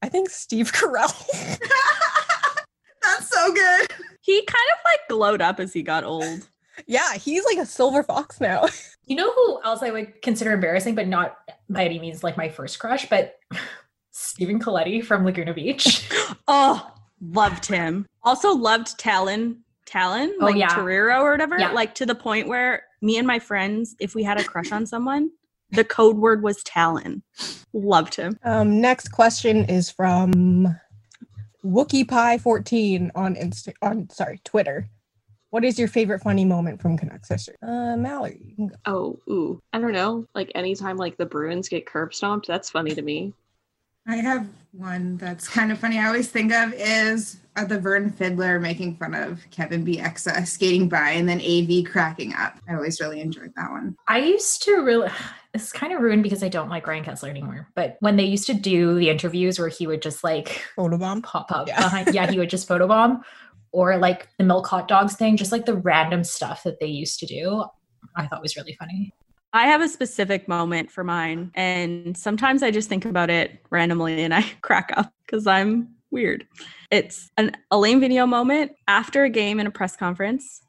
I 0.02 0.08
think 0.08 0.30
Steve 0.30 0.72
Carell. 0.72 1.14
That's 3.02 3.28
so 3.28 3.52
good. 3.52 3.86
He 4.20 4.44
kind 4.44 4.68
of 4.72 4.78
like 4.84 5.00
glowed 5.08 5.40
up 5.40 5.60
as 5.60 5.72
he 5.72 5.82
got 5.82 6.04
old. 6.04 6.48
Yeah, 6.86 7.14
he's 7.14 7.44
like 7.44 7.58
a 7.58 7.66
silver 7.66 8.02
fox 8.02 8.40
now. 8.40 8.66
You 9.04 9.16
know 9.16 9.32
who 9.32 9.60
else 9.64 9.82
I 9.82 9.90
would 9.90 10.22
consider 10.22 10.52
embarrassing, 10.52 10.94
but 10.94 11.08
not 11.08 11.36
by 11.68 11.84
any 11.84 11.98
means 11.98 12.22
like 12.22 12.36
my 12.36 12.48
first 12.48 12.78
crush, 12.78 13.08
but 13.10 13.34
Stephen 14.12 14.60
Coletti 14.60 15.04
from 15.04 15.24
Laguna 15.24 15.52
Beach. 15.52 16.08
Oh, 16.48 16.88
loved 17.20 17.66
him. 17.66 18.06
Also 18.22 18.52
loved 18.54 18.96
Talan. 18.98 19.56
Talan, 19.86 20.30
Oh, 20.40 20.44
like 20.46 20.54
yeah. 20.56 20.68
Torriero 20.68 21.20
or 21.20 21.32
whatever. 21.32 21.58
Yeah. 21.58 21.72
Like 21.72 21.96
to 21.96 22.06
the 22.06 22.14
point 22.14 22.46
where 22.46 22.84
me 23.02 23.18
and 23.18 23.26
my 23.26 23.40
friends, 23.40 23.96
if 23.98 24.14
we 24.14 24.22
had 24.22 24.40
a 24.40 24.44
crush 24.44 24.70
on 24.70 24.86
someone, 24.86 25.30
the 25.72 25.84
code 25.84 26.16
word 26.16 26.42
was 26.42 26.62
Talan. 26.62 27.22
Loved 27.72 28.14
him. 28.14 28.38
Um, 28.44 28.80
next 28.80 29.08
question 29.08 29.64
is 29.64 29.90
from 29.90 30.76
Wookie 31.64 32.08
Pie 32.08 32.38
14 32.38 33.10
on 33.16 33.34
Insta 33.34 33.72
on 33.82 34.08
sorry, 34.10 34.40
Twitter. 34.44 34.88
What 35.52 35.66
is 35.66 35.78
your 35.78 35.86
favorite 35.86 36.20
funny 36.22 36.46
moment 36.46 36.80
from 36.80 36.96
Canucks 36.96 37.28
history? 37.28 37.56
Uh 37.62 37.94
Mallory, 37.98 38.40
you 38.42 38.54
can 38.56 38.68
go. 38.68 38.74
Oh, 38.86 39.18
ooh. 39.30 39.60
I 39.74 39.78
don't 39.80 39.92
know. 39.92 40.24
Like 40.34 40.50
anytime 40.54 40.96
like 40.96 41.18
the 41.18 41.26
Bruins 41.26 41.68
get 41.68 41.84
curb 41.84 42.14
stomped, 42.14 42.46
that's 42.46 42.70
funny 42.70 42.94
to 42.94 43.02
me. 43.02 43.34
I 44.08 44.16
have 44.16 44.46
one 44.72 45.18
that's 45.18 45.46
kind 45.46 45.70
of 45.70 45.78
funny. 45.78 45.98
I 45.98 46.06
always 46.06 46.30
think 46.30 46.52
of 46.54 46.72
is 46.74 47.36
uh, 47.56 47.66
the 47.66 47.78
Vern 47.78 48.08
Fiddler 48.10 48.58
making 48.58 48.96
fun 48.96 49.12
of 49.14 49.40
Kevin 49.50 49.84
Bieksa 49.84 50.46
skating 50.46 50.88
by 50.88 51.10
and 51.10 51.28
then 51.28 51.38
AV 51.42 51.84
cracking 51.84 52.32
up. 52.32 52.58
I 52.66 52.74
always 52.74 52.98
really 52.98 53.20
enjoyed 53.20 53.52
that 53.56 53.70
one. 53.70 53.94
I 54.08 54.20
used 54.20 54.62
to 54.62 54.76
really 54.82 55.10
it's 55.52 55.70
kind 55.70 55.92
of 55.92 56.00
ruined 56.00 56.22
because 56.22 56.42
I 56.42 56.48
don't 56.48 56.70
like 56.70 56.86
Ryan 56.86 57.04
Kesler 57.04 57.28
anymore. 57.28 57.68
But 57.74 57.98
when 58.00 58.16
they 58.16 58.24
used 58.24 58.46
to 58.46 58.54
do 58.54 58.94
the 58.98 59.10
interviews 59.10 59.58
where 59.58 59.68
he 59.68 59.86
would 59.86 60.00
just 60.00 60.24
like 60.24 60.62
Photobomb. 60.78 61.22
pop 61.22 61.52
up 61.52 61.68
Yeah. 61.68 61.76
behind 61.82 62.14
yeah, 62.14 62.30
he 62.30 62.38
would 62.38 62.48
just 62.48 62.66
photobomb 62.70 63.20
or 63.72 63.96
like 63.96 64.28
the 64.38 64.44
milk 64.44 64.66
hot 64.66 64.88
dogs 64.88 65.16
thing, 65.16 65.36
just 65.36 65.52
like 65.52 65.66
the 65.66 65.76
random 65.76 66.24
stuff 66.24 66.62
that 66.62 66.78
they 66.80 66.86
used 66.86 67.18
to 67.20 67.26
do, 67.26 67.64
I 68.16 68.26
thought 68.26 68.42
was 68.42 68.56
really 68.56 68.74
funny. 68.78 69.12
I 69.54 69.66
have 69.66 69.82
a 69.82 69.88
specific 69.88 70.48
moment 70.48 70.90
for 70.90 71.04
mine, 71.04 71.50
and 71.54 72.16
sometimes 72.16 72.62
I 72.62 72.70
just 72.70 72.88
think 72.88 73.04
about 73.04 73.28
it 73.28 73.60
randomly 73.70 74.22
and 74.22 74.34
I 74.34 74.42
crack 74.62 74.92
up 74.96 75.12
because 75.26 75.46
I'm 75.46 75.94
weird. 76.10 76.46
It's 76.90 77.30
an 77.36 77.52
Alain 77.70 78.00
Vigneault 78.00 78.28
moment 78.28 78.72
after 78.86 79.24
a 79.24 79.30
game 79.30 79.58
in 79.60 79.66
a 79.66 79.70
press 79.70 79.96
conference 79.96 80.62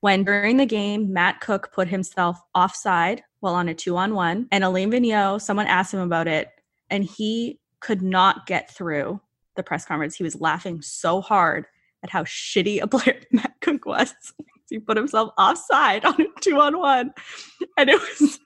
when 0.00 0.24
during 0.24 0.56
the 0.56 0.66
game, 0.66 1.12
Matt 1.12 1.40
Cooke 1.40 1.72
put 1.72 1.86
himself 1.88 2.40
offside 2.54 3.22
while 3.40 3.54
on 3.54 3.68
a 3.68 3.74
two 3.74 3.96
on 3.96 4.14
one, 4.14 4.46
and 4.50 4.64
Alain 4.64 4.90
Vigneault, 4.90 5.42
someone 5.42 5.66
asked 5.66 5.92
him 5.92 6.00
about 6.00 6.26
it, 6.26 6.48
and 6.88 7.04
he 7.04 7.58
could 7.80 8.02
not 8.02 8.46
get 8.46 8.70
through 8.70 9.20
the 9.56 9.62
press 9.62 9.84
conference. 9.84 10.14
He 10.14 10.24
was 10.24 10.40
laughing 10.40 10.82
so 10.82 11.20
hard 11.20 11.66
at 12.02 12.10
how 12.10 12.24
shitty 12.24 12.80
a 12.82 12.86
player 12.88 13.20
Matt 13.30 13.54
Cooke 13.60 13.86
was. 13.86 14.14
he 14.70 14.78
put 14.78 14.96
himself 14.96 15.32
offside 15.36 16.04
on 16.04 16.20
a 16.20 16.40
two 16.40 16.58
on 16.58 16.78
one. 16.78 17.12
And 17.76 17.90
it 17.90 18.00
was 18.00 18.38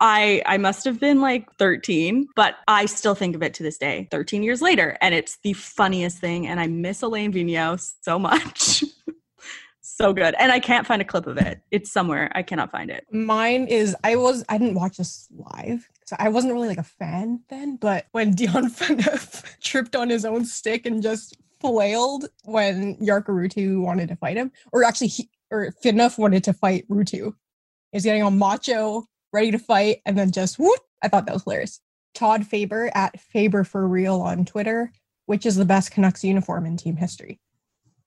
I 0.00 0.42
I 0.46 0.58
must 0.58 0.84
have 0.84 0.98
been 0.98 1.20
like 1.20 1.46
13, 1.58 2.28
but 2.34 2.56
I 2.68 2.86
still 2.86 3.14
think 3.14 3.36
of 3.36 3.42
it 3.42 3.54
to 3.54 3.62
this 3.62 3.78
day, 3.78 4.08
13 4.10 4.42
years 4.42 4.60
later. 4.60 4.96
And 5.00 5.14
it's 5.14 5.38
the 5.42 5.52
funniest 5.52 6.18
thing. 6.18 6.46
And 6.46 6.60
I 6.60 6.66
miss 6.66 7.02
Alain 7.02 7.32
Vigneault 7.32 7.92
so 8.02 8.18
much. 8.18 8.84
so 9.80 10.12
good. 10.12 10.34
And 10.38 10.50
I 10.50 10.58
can't 10.58 10.86
find 10.86 11.00
a 11.00 11.04
clip 11.04 11.26
of 11.26 11.38
it. 11.38 11.60
It's 11.70 11.92
somewhere. 11.92 12.30
I 12.34 12.42
cannot 12.42 12.72
find 12.72 12.90
it. 12.90 13.06
Mine 13.12 13.66
is 13.68 13.96
I 14.02 14.16
was 14.16 14.44
I 14.48 14.58
didn't 14.58 14.74
watch 14.74 14.96
this 14.96 15.28
live. 15.34 15.88
So 16.06 16.16
I 16.18 16.28
wasn't 16.28 16.52
really 16.52 16.68
like 16.68 16.78
a 16.78 16.82
fan 16.82 17.40
then, 17.48 17.76
but 17.76 18.06
when 18.12 18.32
Dion 18.32 18.70
Phaneuf 18.70 19.42
tripped 19.60 19.96
on 19.96 20.10
his 20.10 20.24
own 20.24 20.44
stick 20.44 20.84
and 20.84 21.02
just 21.02 21.38
flailed 21.64 22.26
when 22.44 22.96
Jarkko 22.96 23.28
Ruutu 23.28 23.80
wanted 23.80 24.08
to 24.08 24.16
fight 24.16 24.36
him, 24.36 24.52
or 24.72 24.84
actually 24.84 25.08
he 25.08 25.30
or 25.50 25.72
Phaneuf 25.84 26.18
wanted 26.18 26.44
to 26.44 26.52
fight 26.52 26.88
Rutu. 26.88 27.34
He's 27.92 28.04
getting 28.04 28.22
all 28.22 28.30
macho, 28.30 29.04
ready 29.32 29.50
to 29.50 29.58
fight, 29.58 29.98
and 30.04 30.18
then 30.18 30.30
just 30.32 30.58
whoop. 30.58 30.80
I 31.02 31.08
thought 31.08 31.26
that 31.26 31.34
was 31.34 31.44
hilarious. 31.44 31.80
Todd 32.14 32.46
Faber 32.46 32.90
at 32.94 33.20
Faber 33.20 33.64
for 33.64 33.86
real 33.86 34.20
on 34.20 34.44
Twitter 34.44 34.92
which 35.26 35.46
is 35.46 35.56
the 35.56 35.64
best 35.64 35.90
Canucks 35.90 36.24
uniform 36.24 36.66
in 36.66 36.76
team 36.76 36.96
history? 36.96 37.40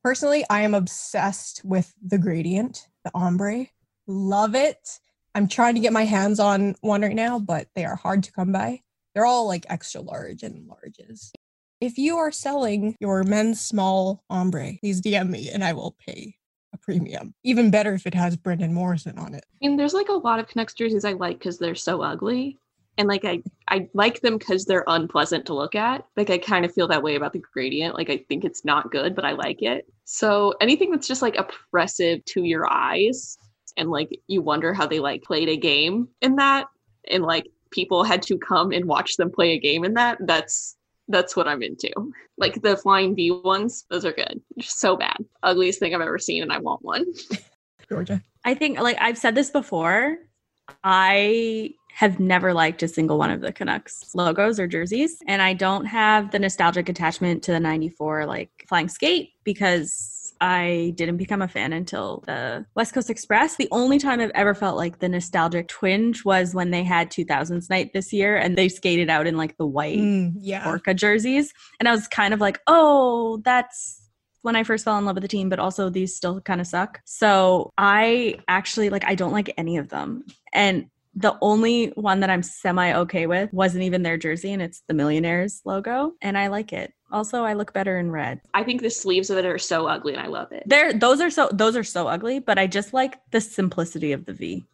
Personally, 0.04 0.46
I 0.50 0.62
am 0.62 0.74
obsessed 0.74 1.62
with 1.66 1.94
the 2.06 2.18
gradient, 2.18 2.88
the 3.04 3.12
ombre. 3.14 3.68
Love 4.06 4.56
it. 4.56 5.00
I'm 5.36 5.48
trying 5.48 5.76
to 5.76 5.82
get 5.82 5.94
my 5.94 6.06
hands 6.06 6.40
on 6.40 6.76
one 6.82 7.02
right 7.02 7.16
now, 7.16 7.40
but 7.40 7.68
they 7.76 7.86
are 7.86 7.96
hard 7.96 8.24
to 8.24 8.32
come 8.32 8.52
by. 8.52 8.82
They're 9.14 9.26
all 9.26 9.48
like 9.48 9.66
extra 9.70 10.02
large 10.02 10.44
and 10.44 10.70
larges. 10.70 11.32
If 11.80 12.00
you 12.00 12.18
are 12.18 12.32
selling 12.32 12.96
your 13.00 13.24
men's 13.24 13.62
small 13.62 14.24
ombre, 14.32 14.74
please 14.80 15.00
DM 15.00 15.30
me 15.30 15.50
and 15.52 15.64
I 15.64 15.74
will 15.74 15.96
pay 16.06 16.36
a 16.74 16.78
premium. 16.78 17.36
Even 17.44 17.70
better 17.70 17.94
if 17.94 18.08
it 18.08 18.16
has 18.16 18.36
Brendan 18.36 18.74
Morrison 18.74 19.20
on 19.20 19.36
it. 19.36 19.46
I 19.62 19.68
mean, 19.68 19.78
there's 19.78 19.94
like 19.94 20.10
a 20.10 20.14
lot 20.14 20.40
of 20.40 20.48
Canucks 20.48 20.74
jerseys 20.74 21.06
I 21.06 21.14
like 21.14 21.38
because 21.38 21.60
they're 21.60 21.76
so 21.76 22.02
ugly. 22.02 22.58
And 22.98 23.08
like 23.08 23.26
I, 23.26 23.44
I 23.68 23.88
like 23.94 24.22
them 24.22 24.40
because 24.40 24.66
they're 24.66 24.86
unpleasant 24.88 25.46
to 25.46 25.54
look 25.54 25.76
at. 25.76 26.04
Like 26.16 26.32
I 26.32 26.40
kind 26.40 26.66
of 26.66 26.74
feel 26.74 26.88
that 26.88 27.04
way 27.04 27.16
about 27.16 27.34
the 27.34 27.44
gradient. 27.54 27.94
Like 27.94 28.10
I 28.10 28.26
think 28.28 28.44
it's 28.44 28.66
not 28.66 28.90
good, 28.90 29.14
but 29.14 29.24
I 29.24 29.34
like 29.34 29.62
it. 29.62 29.86
So 30.04 30.56
anything 30.60 30.90
that's 30.90 31.08
just 31.08 31.22
like 31.22 31.36
oppressive 31.36 32.26
to 32.26 32.44
your 32.44 32.68
eyes 32.72 33.38
and 33.78 33.92
like 33.92 34.20
you 34.26 34.42
wonder 34.42 34.74
how 34.74 34.88
they 34.88 35.00
like 35.00 35.22
played 35.22 35.48
a 35.48 35.58
game 35.58 36.08
in 36.22 36.38
that 36.38 36.66
and 37.12 37.22
like 37.22 37.46
people 37.70 38.04
had 38.04 38.24
to 38.24 38.40
come 38.40 38.72
and 38.72 38.86
watch 38.86 39.18
them 39.18 39.30
play 39.30 39.52
a 39.52 39.60
game 39.60 39.86
in 39.86 39.94
that, 39.94 40.18
that's 40.22 40.77
that's 41.08 41.36
what 41.36 41.48
I'm 41.48 41.64
into. 41.64 41.92
Like 42.38 42.62
the 42.62 42.78
flying 42.78 43.16
V 43.16 43.32
ones, 43.32 43.86
those 43.90 44.06
are 44.06 44.12
good. 44.12 44.42
Just 44.58 44.80
so 44.80 44.96
bad. 44.96 45.18
Ugliest 45.44 45.80
thing 45.80 45.96
I've 45.96 46.02
ever 46.02 46.20
seen, 46.20 46.44
and 46.44 46.52
I 46.52 46.60
want 46.60 46.84
one. 46.84 47.06
Georgia. 47.90 48.22
I 48.46 48.54
think 48.54 48.80
like 48.80 48.98
I've 49.00 49.18
said 49.18 49.36
this 49.36 49.50
before. 49.50 50.18
I 50.84 51.74
have 51.98 52.20
never 52.20 52.54
liked 52.54 52.84
a 52.84 52.88
single 52.88 53.18
one 53.18 53.32
of 53.32 53.42
the 53.42 53.52
Canucks 53.52 54.14
logos 54.14 54.60
or 54.60 54.68
jerseys. 54.68 55.18
And 55.28 55.42
I 55.42 55.54
don't 55.54 55.86
have 55.86 56.30
the 56.30 56.38
nostalgic 56.38 56.90
attachment 56.90 57.42
to 57.44 57.52
the 57.52 57.60
94 57.60 58.28
like 58.28 58.52
flying 58.68 58.88
skate 58.88 59.32
because 59.44 60.17
I 60.42 60.94
didn't 60.96 61.18
become 61.18 61.42
a 61.42 61.48
fan 61.48 61.74
until 61.74 62.24
the 62.26 62.66
West 62.76 62.94
Coast 62.94 63.10
Express. 63.10 63.56
The 63.56 63.68
only 63.72 64.00
time 64.00 64.20
I've 64.20 64.32
ever 64.36 64.54
felt 64.54 64.78
like 64.78 65.00
the 65.00 65.10
nostalgic 65.10 65.68
twinge 65.68 66.24
was 66.26 66.54
when 66.54 66.72
they 66.72 66.84
had 66.84 67.10
2000s 67.12 67.70
night 67.70 67.92
this 67.94 68.12
year 68.14 68.38
and 68.38 68.58
they 68.58 68.70
skated 68.70 69.10
out 69.10 69.28
in 69.28 69.38
like 69.38 69.58
the 69.58 69.66
white 69.66 69.98
Mm, 70.00 70.34
yeah. 70.40 70.68
orca 70.68 70.94
jerseys. 70.94 71.54
And 71.80 71.88
I 71.88 71.92
was 71.92 72.08
kind 72.08 72.34
of 72.34 72.40
like, 72.40 72.60
oh, 72.68 73.42
that's 73.44 74.02
when 74.44 74.56
I 74.56 74.64
first 74.64 74.86
fell 74.86 74.98
in 74.98 75.06
love 75.06 75.16
with 75.16 75.24
the 75.24 75.28
team, 75.28 75.50
but 75.50 75.60
also 75.60 75.90
these 75.90 76.16
still 76.16 76.40
kind 76.42 76.62
of 76.62 76.68
suck. 76.68 77.02
So 77.06 77.74
I 77.78 78.40
actually 78.48 78.90
like, 78.90 79.04
I 79.06 79.16
don't 79.16 79.34
like 79.34 79.54
any 79.58 79.78
of 79.78 79.90
them. 79.90 80.24
And 80.54 80.90
the 81.18 81.36
only 81.42 81.88
one 81.96 82.20
that 82.20 82.30
I'm 82.30 82.44
semi 82.44 82.94
okay 82.94 83.26
with 83.26 83.52
wasn't 83.52 83.84
even 83.84 84.04
their 84.04 84.18
jersey, 84.18 84.54
and 84.54 84.62
it's 84.62 84.84
the 84.88 84.94
Millionaires 84.94 85.62
logo, 85.66 86.14
and 86.22 86.38
I 86.38 86.48
like 86.48 86.72
it. 86.72 86.94
Also, 87.12 87.44
I 87.44 87.54
look 87.54 87.74
better 87.74 87.98
in 87.98 88.12
red. 88.12 88.40
I 88.54 88.64
think 88.64 88.82
the 88.82 88.90
sleeves 88.92 89.32
of 89.32 89.38
it 89.38 89.46
are 89.46 89.58
so 89.58 89.88
ugly, 89.88 90.14
and 90.14 90.22
I 90.22 90.28
love 90.28 90.52
it. 90.52 90.64
There, 90.68 90.94
those 90.94 91.20
are 91.20 91.32
so 91.32 91.50
those 91.52 91.76
are 91.76 91.84
so 91.84 92.08
ugly, 92.08 92.40
but 92.40 92.60
I 92.60 92.68
just 92.68 92.94
like 92.94 93.18
the 93.32 93.42
simplicity 93.42 94.12
of 94.12 94.26
the 94.26 94.34
V. 94.34 94.66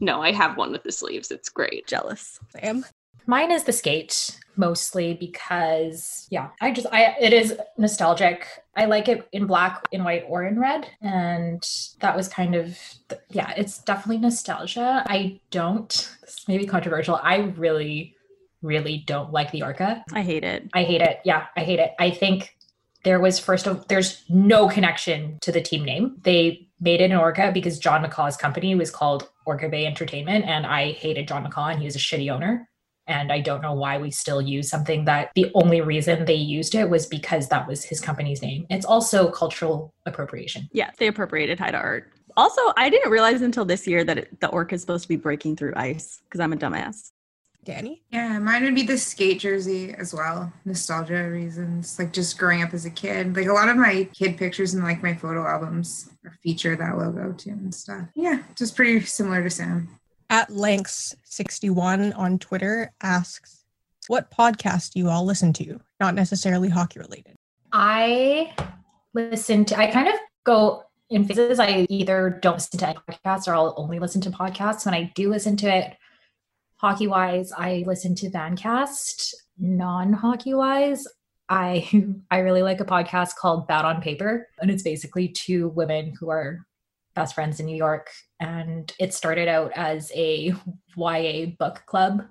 No, 0.00 0.22
I 0.22 0.32
have 0.32 0.56
one 0.56 0.72
with 0.72 0.84
the 0.84 0.92
sleeves. 0.92 1.30
It's 1.30 1.50
great. 1.50 1.86
Jealous. 1.86 2.40
I 2.56 2.66
am. 2.66 2.86
Mine 3.26 3.52
is 3.52 3.64
the 3.64 3.72
skate 3.72 4.38
mostly 4.56 5.14
because 5.14 6.26
yeah, 6.30 6.48
I 6.62 6.72
just 6.72 6.86
I 6.90 7.14
it 7.20 7.34
is 7.34 7.54
nostalgic. 7.76 8.46
I 8.80 8.86
like 8.86 9.08
it 9.08 9.28
in 9.32 9.44
black, 9.44 9.86
in 9.92 10.04
white, 10.04 10.24
or 10.26 10.44
in 10.44 10.58
red, 10.58 10.88
and 11.02 11.62
that 12.00 12.16
was 12.16 12.28
kind 12.28 12.54
of 12.54 12.78
yeah. 13.28 13.52
It's 13.54 13.76
definitely 13.76 14.16
nostalgia. 14.16 15.04
I 15.06 15.38
don't. 15.50 15.90
This 16.22 16.48
may 16.48 16.56
be 16.56 16.64
controversial. 16.64 17.20
I 17.22 17.52
really, 17.58 18.16
really 18.62 19.04
don't 19.06 19.32
like 19.32 19.52
the 19.52 19.64
orca. 19.64 20.02
I 20.14 20.22
hate 20.22 20.44
it. 20.44 20.70
I 20.72 20.84
hate 20.84 21.02
it. 21.02 21.20
Yeah, 21.26 21.48
I 21.58 21.60
hate 21.60 21.78
it. 21.78 21.92
I 21.98 22.10
think 22.10 22.56
there 23.04 23.20
was 23.20 23.38
first 23.38 23.66
of 23.66 23.86
there's 23.88 24.24
no 24.30 24.66
connection 24.66 25.36
to 25.42 25.52
the 25.52 25.60
team 25.60 25.84
name. 25.84 26.16
They 26.22 26.66
made 26.80 27.02
it 27.02 27.10
an 27.10 27.18
Orca 27.18 27.50
because 27.52 27.78
John 27.78 28.02
McCaw's 28.02 28.38
company 28.38 28.74
was 28.74 28.90
called 28.90 29.28
Orca 29.44 29.68
Bay 29.68 29.84
Entertainment, 29.84 30.46
and 30.46 30.64
I 30.64 30.92
hated 30.92 31.28
John 31.28 31.44
McCaw, 31.44 31.70
and 31.72 31.80
he 31.80 31.84
was 31.84 31.96
a 31.96 31.98
shitty 31.98 32.32
owner. 32.32 32.66
And 33.10 33.32
I 33.32 33.40
don't 33.40 33.60
know 33.60 33.74
why 33.74 33.98
we 33.98 34.12
still 34.12 34.40
use 34.40 34.70
something 34.70 35.04
that 35.06 35.32
the 35.34 35.50
only 35.54 35.80
reason 35.80 36.24
they 36.24 36.34
used 36.34 36.76
it 36.76 36.88
was 36.88 37.06
because 37.06 37.48
that 37.48 37.66
was 37.66 37.84
his 37.84 38.00
company's 38.00 38.40
name. 38.40 38.66
It's 38.70 38.86
also 38.86 39.30
cultural 39.30 39.92
appropriation. 40.06 40.68
Yeah, 40.72 40.92
they 40.96 41.08
appropriated 41.08 41.58
Haida 41.58 41.76
art. 41.76 42.12
Also, 42.36 42.60
I 42.76 42.88
didn't 42.88 43.10
realize 43.10 43.42
until 43.42 43.64
this 43.64 43.86
year 43.88 44.04
that 44.04 44.18
it, 44.18 44.40
the 44.40 44.46
orc 44.48 44.72
is 44.72 44.80
supposed 44.80 45.02
to 45.02 45.08
be 45.08 45.16
breaking 45.16 45.56
through 45.56 45.72
ice 45.74 46.20
because 46.24 46.40
I'm 46.40 46.52
a 46.52 46.56
dumbass. 46.56 47.10
Danny. 47.64 48.02
Yeah, 48.10 48.38
mine 48.38 48.62
would 48.62 48.74
be 48.74 48.84
the 48.84 48.96
skate 48.96 49.40
jersey 49.40 49.92
as 49.92 50.14
well. 50.14 50.52
Nostalgia 50.64 51.28
reasons, 51.28 51.98
like 51.98 52.12
just 52.12 52.38
growing 52.38 52.62
up 52.62 52.72
as 52.72 52.86
a 52.86 52.90
kid. 52.90 53.36
Like 53.36 53.48
a 53.48 53.52
lot 53.52 53.68
of 53.68 53.76
my 53.76 54.08
kid 54.14 54.38
pictures 54.38 54.72
and 54.72 54.82
like 54.82 55.02
my 55.02 55.14
photo 55.14 55.46
albums 55.46 56.10
feature 56.42 56.76
that 56.76 56.96
logo 56.96 57.32
too 57.32 57.50
and 57.50 57.74
stuff. 57.74 58.08
Yeah, 58.14 58.42
just 58.54 58.76
pretty 58.76 59.00
similar 59.00 59.42
to 59.42 59.50
Sam. 59.50 59.99
At 60.30 60.48
Lanks61 60.48 62.16
on 62.16 62.38
Twitter 62.38 62.92
asks, 63.02 63.64
What 64.06 64.30
podcast 64.30 64.92
do 64.92 65.00
you 65.00 65.08
all 65.08 65.24
listen 65.24 65.52
to? 65.54 65.80
Not 65.98 66.14
necessarily 66.14 66.68
hockey 66.68 67.00
related. 67.00 67.34
I 67.72 68.54
listen 69.12 69.64
to, 69.64 69.76
I 69.76 69.88
kind 69.88 70.06
of 70.06 70.14
go 70.44 70.84
in 71.10 71.24
phases. 71.24 71.58
I 71.58 71.84
either 71.90 72.38
don't 72.40 72.54
listen 72.54 72.78
to 72.78 72.94
podcasts 73.08 73.48
or 73.48 73.54
I'll 73.56 73.74
only 73.76 73.98
listen 73.98 74.20
to 74.20 74.30
podcasts. 74.30 74.84
When 74.86 74.94
I 74.94 75.10
do 75.16 75.28
listen 75.28 75.56
to 75.58 75.66
it, 75.66 75.96
hockey 76.76 77.08
wise, 77.08 77.50
I 77.50 77.82
listen 77.84 78.14
to 78.14 78.30
Vancast. 78.30 79.34
Non 79.58 80.12
hockey 80.12 80.54
wise, 80.54 81.06
I 81.48 81.90
I 82.30 82.38
really 82.38 82.62
like 82.62 82.80
a 82.80 82.84
podcast 82.84 83.34
called 83.34 83.66
Bad 83.66 83.84
on 83.84 84.00
Paper, 84.00 84.46
and 84.60 84.70
it's 84.70 84.84
basically 84.84 85.28
two 85.28 85.68
women 85.70 86.14
who 86.18 86.30
are 86.30 86.64
best 87.14 87.34
friends 87.34 87.58
in 87.58 87.66
New 87.66 87.76
York, 87.76 88.08
and 88.40 88.92
it 88.98 89.14
started 89.14 89.48
out 89.48 89.70
as 89.76 90.10
a 90.14 90.54
YA 90.96 91.46
book 91.58 91.82
club 91.86 92.22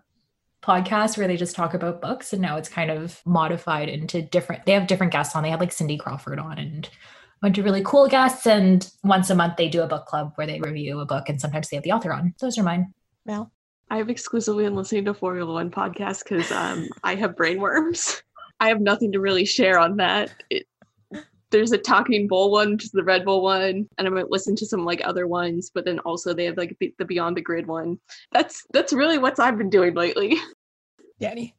podcast 0.63 1.17
where 1.17 1.27
they 1.27 1.37
just 1.37 1.55
talk 1.55 1.73
about 1.73 2.01
books, 2.01 2.33
and 2.33 2.41
now 2.41 2.57
it's 2.57 2.67
kind 2.67 2.91
of 2.91 3.21
modified 3.25 3.87
into 3.87 4.21
different. 4.21 4.65
They 4.65 4.73
have 4.73 4.87
different 4.87 5.13
guests 5.13 5.35
on. 5.35 5.43
They 5.43 5.51
had 5.51 5.59
like 5.59 5.71
Cindy 5.71 5.97
Crawford 5.97 6.39
on 6.39 6.57
and 6.57 6.85
a 6.87 6.89
bunch 7.41 7.57
of 7.57 7.65
really 7.65 7.83
cool 7.83 8.07
guests, 8.07 8.45
and 8.45 8.89
once 9.03 9.29
a 9.29 9.35
month 9.35 9.55
they 9.55 9.69
do 9.69 9.81
a 9.81 9.87
book 9.87 10.05
club 10.07 10.33
where 10.35 10.47
they 10.47 10.59
review 10.59 10.99
a 10.99 11.05
book, 11.05 11.29
and 11.29 11.39
sometimes 11.39 11.69
they 11.69 11.77
have 11.77 11.83
the 11.83 11.91
author 11.91 12.11
on. 12.11 12.33
Those 12.39 12.57
are 12.57 12.63
mine. 12.63 12.93
Mel. 13.25 13.51
I've 13.91 14.09
exclusively 14.09 14.65
been 14.65 14.75
listening 14.75 15.05
to 15.05 15.13
Formula 15.13 15.51
One 15.51 15.71
podcast 15.71 16.23
because 16.23 16.51
um, 16.51 16.87
I 17.03 17.15
have 17.15 17.35
brain 17.35 17.59
worms. 17.59 18.21
I 18.59 18.67
have 18.67 18.81
nothing 18.81 19.11
to 19.13 19.19
really 19.19 19.45
share 19.45 19.79
on 19.79 19.97
that. 19.97 20.31
It, 20.49 20.67
there's 21.51 21.71
a 21.71 21.77
Talking 21.77 22.27
Bull 22.27 22.51
one, 22.51 22.73
which 22.73 22.85
is 22.85 22.91
the 22.91 23.03
Red 23.03 23.25
Bull 23.25 23.41
one, 23.41 23.87
and 23.97 24.07
I 24.07 24.09
might 24.09 24.29
listen 24.29 24.55
to 24.57 24.65
some 24.65 24.85
like 24.85 25.01
other 25.03 25.27
ones. 25.27 25.71
But 25.73 25.85
then 25.85 25.99
also 25.99 26.33
they 26.33 26.45
have 26.45 26.57
like 26.57 26.75
the, 26.79 26.93
the 26.97 27.05
Beyond 27.05 27.37
the 27.37 27.41
Grid 27.41 27.67
one. 27.67 27.99
That's 28.31 28.65
that's 28.71 28.93
really 28.93 29.17
what 29.17 29.39
I've 29.39 29.57
been 29.57 29.69
doing 29.69 29.93
lately. 29.93 30.37
Danny. 31.19 31.55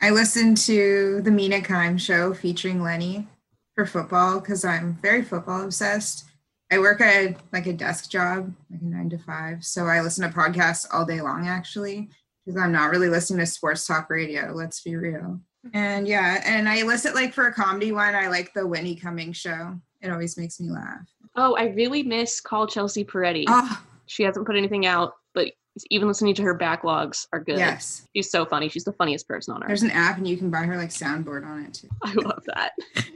I 0.00 0.10
listened 0.10 0.58
to 0.58 1.20
the 1.22 1.30
Mina 1.30 1.60
Kimes 1.60 2.00
show 2.00 2.32
featuring 2.32 2.82
Lenny 2.82 3.26
for 3.74 3.84
football 3.84 4.38
because 4.38 4.64
I'm 4.64 4.94
very 4.94 5.22
football 5.22 5.64
obsessed. 5.64 6.24
I 6.70 6.78
work 6.78 7.00
at 7.00 7.36
like 7.52 7.66
a 7.66 7.72
desk 7.72 8.10
job, 8.10 8.54
like 8.70 8.82
a 8.82 8.84
nine 8.84 9.10
to 9.10 9.18
five. 9.18 9.64
So 9.64 9.86
I 9.86 10.00
listen 10.00 10.28
to 10.28 10.36
podcasts 10.36 10.86
all 10.92 11.04
day 11.04 11.20
long 11.20 11.48
actually, 11.48 12.10
because 12.44 12.60
I'm 12.60 12.72
not 12.72 12.90
really 12.90 13.08
listening 13.08 13.40
to 13.40 13.46
sports 13.46 13.86
talk 13.86 14.10
radio, 14.10 14.52
let's 14.52 14.82
be 14.82 14.94
real. 14.94 15.40
And 15.74 16.06
yeah, 16.08 16.42
and 16.46 16.68
I 16.68 16.82
listen 16.82 17.14
like 17.14 17.32
for 17.34 17.46
a 17.46 17.52
comedy 17.52 17.92
one, 17.92 18.14
I 18.14 18.28
like 18.28 18.54
the 18.54 18.66
Whitney 18.66 18.94
Cummings 18.94 19.36
show. 19.36 19.78
It 20.00 20.10
always 20.10 20.36
makes 20.38 20.60
me 20.60 20.70
laugh. 20.70 21.00
Oh, 21.36 21.56
I 21.56 21.64
really 21.70 22.02
miss 22.02 22.40
Call 22.40 22.66
Chelsea 22.66 23.04
Peretti. 23.04 23.44
Oh, 23.48 23.82
She 24.06 24.22
hasn't 24.22 24.46
put 24.46 24.56
anything 24.56 24.86
out, 24.86 25.14
but 25.34 25.48
even 25.90 26.08
listening 26.08 26.34
to 26.34 26.42
her 26.42 26.56
backlogs 26.58 27.26
are 27.32 27.40
good. 27.40 27.58
yes. 27.58 28.06
She's 28.14 28.30
so 28.30 28.44
funny. 28.46 28.68
She's 28.68 28.84
the 28.84 28.92
funniest 28.92 29.28
person 29.28 29.54
on 29.54 29.62
earth. 29.62 29.68
There's 29.68 29.82
an 29.82 29.90
app 29.90 30.16
and 30.18 30.26
you 30.26 30.36
can 30.36 30.50
buy 30.50 30.62
her 30.62 30.76
like 30.76 30.90
soundboard 30.90 31.44
on 31.46 31.64
it 31.64 31.74
too. 31.74 31.88
I 32.02 32.12
love 32.14 32.44
that. 32.46 32.72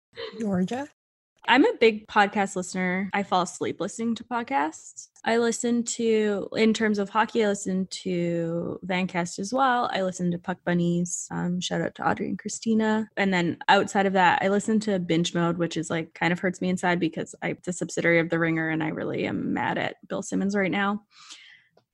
Georgia. 0.40 0.88
I'm 1.48 1.64
a 1.64 1.76
big 1.80 2.06
podcast 2.06 2.54
listener. 2.54 3.10
I 3.12 3.22
fall 3.22 3.42
asleep 3.42 3.80
listening 3.80 4.14
to 4.16 4.24
podcasts. 4.24 5.08
I 5.24 5.38
listen 5.38 5.82
to, 5.84 6.48
in 6.54 6.72
terms 6.72 6.98
of 6.98 7.08
hockey, 7.08 7.44
I 7.44 7.48
listen 7.48 7.86
to 7.90 8.78
Vancast 8.86 9.38
as 9.38 9.52
well. 9.52 9.90
I 9.92 10.02
listen 10.02 10.30
to 10.30 10.38
Puck 10.38 10.58
Bunnies. 10.64 11.26
Um, 11.30 11.60
shout 11.60 11.80
out 11.80 11.94
to 11.96 12.08
Audrey 12.08 12.28
and 12.28 12.38
Christina. 12.38 13.08
And 13.16 13.32
then 13.32 13.58
outside 13.68 14.06
of 14.06 14.12
that, 14.12 14.42
I 14.42 14.48
listen 14.48 14.80
to 14.80 14.98
Binge 14.98 15.34
Mode, 15.34 15.58
which 15.58 15.76
is 15.76 15.90
like 15.90 16.14
kind 16.14 16.32
of 16.32 16.38
hurts 16.38 16.60
me 16.60 16.68
inside 16.68 17.00
because 17.00 17.34
I, 17.42 17.50
it's 17.50 17.68
a 17.68 17.72
subsidiary 17.72 18.20
of 18.20 18.30
The 18.30 18.38
Ringer 18.38 18.68
and 18.68 18.82
I 18.82 18.88
really 18.88 19.26
am 19.26 19.52
mad 19.52 19.78
at 19.78 19.96
Bill 20.08 20.22
Simmons 20.22 20.54
right 20.54 20.70
now. 20.70 21.04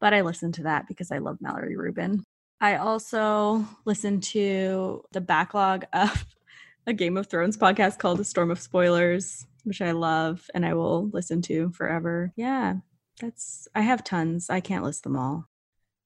But 0.00 0.12
I 0.12 0.20
listen 0.20 0.52
to 0.52 0.64
that 0.64 0.86
because 0.86 1.10
I 1.10 1.18
love 1.18 1.38
Mallory 1.40 1.76
Rubin. 1.76 2.24
I 2.60 2.76
also 2.76 3.66
listen 3.84 4.20
to 4.20 5.04
the 5.12 5.20
backlog 5.20 5.84
of 5.92 6.26
a 6.86 6.92
Game 6.92 7.16
of 7.16 7.26
Thrones 7.26 7.56
podcast 7.56 7.98
called 7.98 8.20
A 8.20 8.24
Storm 8.24 8.50
of 8.50 8.60
Spoilers, 8.60 9.46
which 9.64 9.82
I 9.82 9.90
love 9.90 10.48
and 10.54 10.64
I 10.64 10.74
will 10.74 11.08
listen 11.10 11.42
to 11.42 11.70
forever. 11.70 12.32
Yeah, 12.36 12.76
that's 13.20 13.68
I 13.74 13.80
have 13.80 14.04
tons. 14.04 14.48
I 14.50 14.60
can't 14.60 14.84
list 14.84 15.02
them 15.02 15.16
all. 15.16 15.48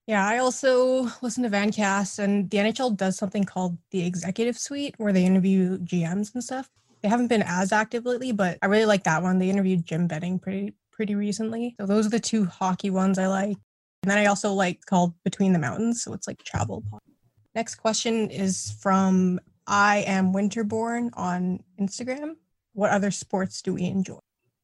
Yeah, 0.07 0.27
I 0.27 0.39
also 0.39 1.09
listen 1.23 1.45
to 1.45 1.51
Vancast, 1.51 2.19
and 2.19 2.51
the 2.51 2.59
NHL 2.59 2.97
does 2.97 3.17
something 3.17 3.45
called 3.45 3.79
the 3.91 4.05
Executive 4.05 4.59
Suite, 4.59 4.95
where 4.99 5.13
they 5.13 5.25
interview 5.25 5.79
GMs 5.79 6.35
and 6.35 6.43
stuff. 6.43 6.69
They 7.03 7.09
haven't 7.09 7.29
been 7.29 7.45
as 7.47 7.73
active 7.73 8.05
lately, 8.05 8.33
but 8.33 8.59
I 8.61 8.67
really 8.67 8.87
like 8.87 9.05
that 9.05 9.23
one. 9.23 9.39
They 9.39 9.51
interviewed 9.51 9.87
Jim 9.87 10.07
Benning 10.07 10.39
pretty 10.39 10.75
pretty 10.91 11.15
recently. 11.15 11.77
So 11.81 11.87
those 11.87 12.07
are 12.07 12.11
the 12.11 12.21
two 12.21 12.45
hockey 12.45 12.91
ones 12.91 13.19
I 13.19 13.27
like. 13.27 13.57
And 14.03 14.11
then 14.11 14.19
I 14.19 14.27
also 14.27 14.53
like 14.53 14.85
called 14.87 15.15
Between 15.25 15.53
the 15.53 15.59
Mountains, 15.59 16.03
so 16.03 16.13
it's 16.13 16.27
like 16.27 16.43
travel. 16.43 16.83
Next 17.55 17.77
question 17.77 18.31
is 18.31 18.77
from 18.81 19.41
I 19.71 19.99
am 19.99 20.33
Winterborn 20.33 21.11
on 21.15 21.63
Instagram. 21.81 22.35
What 22.73 22.91
other 22.91 23.13
sports 23.13 23.63
do 23.63 23.75
we 23.75 23.85
enjoy? 23.85 24.19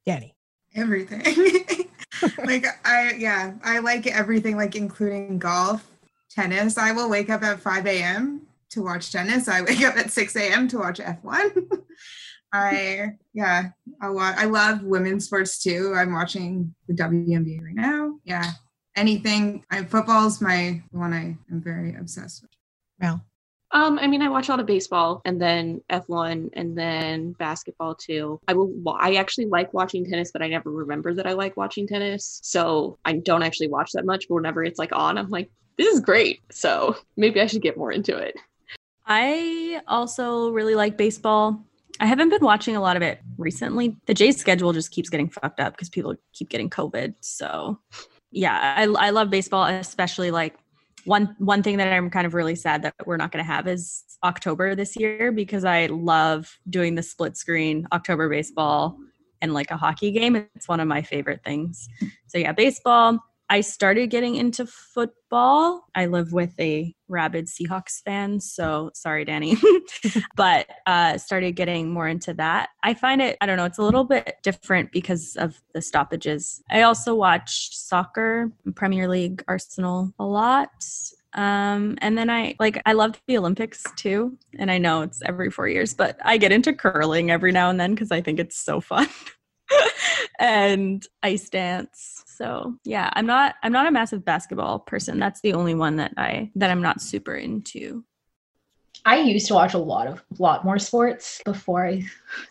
Danny. 0.05 0.35
Everything. 0.75 1.23
like 2.45 2.67
I 2.85 3.13
yeah, 3.13 3.55
I 3.63 3.79
like 3.79 4.09
everything, 4.09 4.57
like 4.57 4.75
including 4.75 5.39
golf, 5.39 5.89
tennis. 6.29 6.77
I 6.77 6.91
will 6.91 7.09
wake 7.09 7.31
up 7.31 7.45
at 7.45 7.61
5 7.61 7.87
a.m. 7.87 8.49
to 8.71 8.83
watch 8.83 9.13
tennis. 9.13 9.47
I 9.47 9.63
wake 9.63 9.83
up 9.83 9.97
at 9.97 10.11
6 10.11 10.35
a.m. 10.37 10.67
to 10.69 10.79
watch 10.79 10.99
F1. 10.99 11.71
I 12.53 13.11
yeah, 13.33 13.69
I 14.03 14.11
wa- 14.11 14.35
I 14.37 14.47
love 14.47 14.83
women's 14.83 15.27
sports 15.27 15.63
too. 15.63 15.95
I'm 15.97 16.13
watching 16.13 16.75
the 16.89 16.95
WNBA 16.95 17.63
right 17.63 17.75
now. 17.75 18.19
Yeah, 18.25 18.51
anything. 18.97 19.65
I 19.71 19.85
football's 19.85 20.41
my 20.41 20.83
one 20.91 21.13
I 21.13 21.37
am 21.53 21.63
very 21.63 21.95
obsessed 21.95 22.43
with. 22.43 22.51
Mel. 22.99 23.25
Um, 23.77 23.99
I 23.99 24.07
mean, 24.07 24.23
I 24.23 24.31
watch 24.31 24.49
a 24.49 24.53
lot 24.53 24.61
of 24.61 24.65
baseball 24.65 25.21
and 25.27 25.39
then 25.39 25.83
F1 25.91 26.49
and 26.55 26.79
then 26.79 27.33
basketball 27.33 27.95
too. 27.95 28.41
I 28.49 28.55
will. 28.55 28.73
I 28.99 29.17
actually 29.17 29.45
like 29.45 29.75
watching 29.75 30.07
tennis, 30.07 30.33
but 30.33 30.41
I 30.41 30.49
never 30.49 30.71
remember 30.71 31.13
that 31.13 31.27
I 31.27 31.35
like 31.35 31.59
watching 31.59 31.87
tennis, 31.87 32.41
so 32.43 32.97
I 33.05 33.13
don't 33.13 33.43
actually 33.43 33.69
watch 33.69 33.93
that 33.93 34.07
much. 34.07 34.29
But 34.31 34.37
whenever 34.37 34.65
it's 34.65 34.79
like 34.79 34.97
on, 34.97 35.19
I'm 35.19 35.29
like, 35.29 35.51
this 35.77 35.93
is 35.93 36.01
great. 36.01 36.41
So 36.51 36.97
maybe 37.19 37.39
I 37.39 37.45
should 37.45 37.61
get 37.61 37.77
more 37.77 37.93
into 37.93 38.17
it. 38.17 38.35
I 39.05 39.83
also 39.87 40.49
really 40.53 40.75
like 40.75 40.97
baseball. 40.97 41.63
I 42.01 42.07
haven't 42.07 42.31
been 42.31 42.43
watching 42.43 42.77
a 42.77 42.81
lot 42.81 42.97
of 42.97 43.03
it 43.03 43.21
recently. 43.37 43.95
The 44.07 44.15
Jays 44.15 44.39
schedule 44.39 44.73
just 44.73 44.91
keeps 44.91 45.11
getting 45.11 45.29
fucked 45.29 45.61
up 45.61 45.75
because 45.75 45.91
people 45.91 46.15
keep 46.33 46.49
getting 46.49 46.71
COVID. 46.71 47.15
So, 47.21 47.79
yeah, 48.31 48.75
I, 48.79 48.85
I 48.85 49.11
love 49.11 49.29
baseball, 49.29 49.67
especially 49.67 50.31
like 50.31 50.55
one 51.07 51.35
one 51.39 51.63
thing 51.63 51.79
that 51.79 51.93
I'm 51.93 52.11
kind 52.11 52.27
of 52.27 52.35
really 52.35 52.55
sad 52.55 52.83
that 52.83 52.95
we're 53.07 53.17
not 53.17 53.33
going 53.33 53.45
to 53.45 53.51
have 53.51 53.67
is 53.67 54.05
October 54.25 54.75
this 54.75 54.97
year 54.97 55.33
because 55.33 55.65
I 55.65 55.87
love 55.87 56.59
doing 56.69 56.95
the 56.95 57.03
split 57.03 57.37
screen 57.37 57.87
October 57.93 58.29
baseball 58.29 58.99
and 59.41 59.55
like 59.55 59.71
a 59.71 59.77
hockey 59.77 60.11
game. 60.11 60.37
It's 60.55 60.69
one 60.69 60.81
of 60.81 60.89
my 60.89 61.03
favorite 61.03 61.43
things. 61.45 61.89
So 62.27 62.39
yeah, 62.39 62.53
baseball. 62.53 63.21
I 63.49 63.61
started 63.61 64.11
getting 64.11 64.35
into 64.37 64.67
football. 64.67 65.87
I 65.95 66.07
live 66.07 66.33
with 66.33 66.59
a 66.59 66.95
rabid 67.09 67.47
Seahawks 67.47 68.03
fan, 68.03 68.41
so 68.41 68.91
sorry, 68.95 69.25
Danny. 69.25 69.57
but 70.37 70.67
uh, 70.87 71.19
started 71.19 71.53
getting 71.53 71.93
more 71.93 72.09
into 72.09 72.35
that. 72.35 72.71
I 72.83 72.95
find 72.95 73.23
it, 73.23 73.37
I 73.41 73.47
don't 73.47 73.57
know, 73.57 73.65
it's 73.65 73.79
a 73.79 73.83
little 73.83 74.05
bit 74.05 74.37
different 74.43 74.91
because 74.91 75.37
of 75.37 75.61
the 75.75 75.83
stoppages. 75.83 76.63
I 76.71 76.83
also 76.83 77.15
watch 77.15 77.77
soccer, 77.77 78.51
Premier 78.75 79.09
League, 79.09 79.45
Arsenal 79.47 80.13
a 80.19 80.25
lot. 80.25 80.71
Um, 81.35 81.99
and 82.01 82.17
then 82.17 82.31
I 82.31 82.57
like 82.59 82.81
I 82.87 82.95
love 82.95 83.21
the 83.27 83.37
Olympics 83.37 83.85
too. 83.97 84.39
And 84.59 84.71
I 84.71 84.79
know 84.79 85.03
it's 85.03 85.21
every 85.23 85.51
four 85.51 85.69
years, 85.69 85.93
but 85.93 86.19
I 86.25 86.39
get 86.39 86.51
into 86.51 86.73
curling 86.73 87.31
every 87.31 87.53
now 87.53 87.69
and 87.69 87.79
then 87.79 87.95
because 87.95 88.11
I 88.11 88.23
think 88.23 88.41
it's 88.41 88.59
so 88.59 88.81
fun. 88.81 89.09
and 90.39 91.07
ice 91.23 91.49
dance. 91.49 92.25
So 92.27 92.75
yeah, 92.85 93.11
I'm 93.15 93.27
not 93.27 93.55
I'm 93.63 93.73
not 93.73 93.87
a 93.87 93.91
massive 93.91 94.25
basketball 94.25 94.81
person. 94.81 95.19
That's 95.19 95.41
the 95.41 95.55
only 95.55 95.75
one 95.75 95.97
that 95.97 96.13
I 96.17 96.51
that 96.57 96.71
I'm 96.71 96.83
not 96.83 97.01
super 97.01 97.35
into. 97.35 98.05
I 99.05 99.19
used 99.19 99.47
to 99.47 99.55
watch 99.55 99.75
a 99.75 99.79
lot 99.79 100.09
of 100.09 100.21
lot 100.39 100.65
more 100.65 100.81
sports 100.81 101.41
before 101.45 101.87
I 101.87 102.03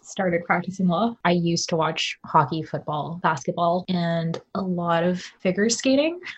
started 0.02 0.46
practicing 0.46 0.88
law. 0.88 1.18
I 1.26 1.32
used 1.32 1.68
to 1.70 1.76
watch 1.76 2.18
hockey, 2.24 2.64
football, 2.64 3.20
basketball, 3.22 3.84
and 3.90 4.40
a 4.56 4.62
lot 4.62 5.04
of 5.04 5.22
figure 5.22 5.70
skating. 5.70 6.20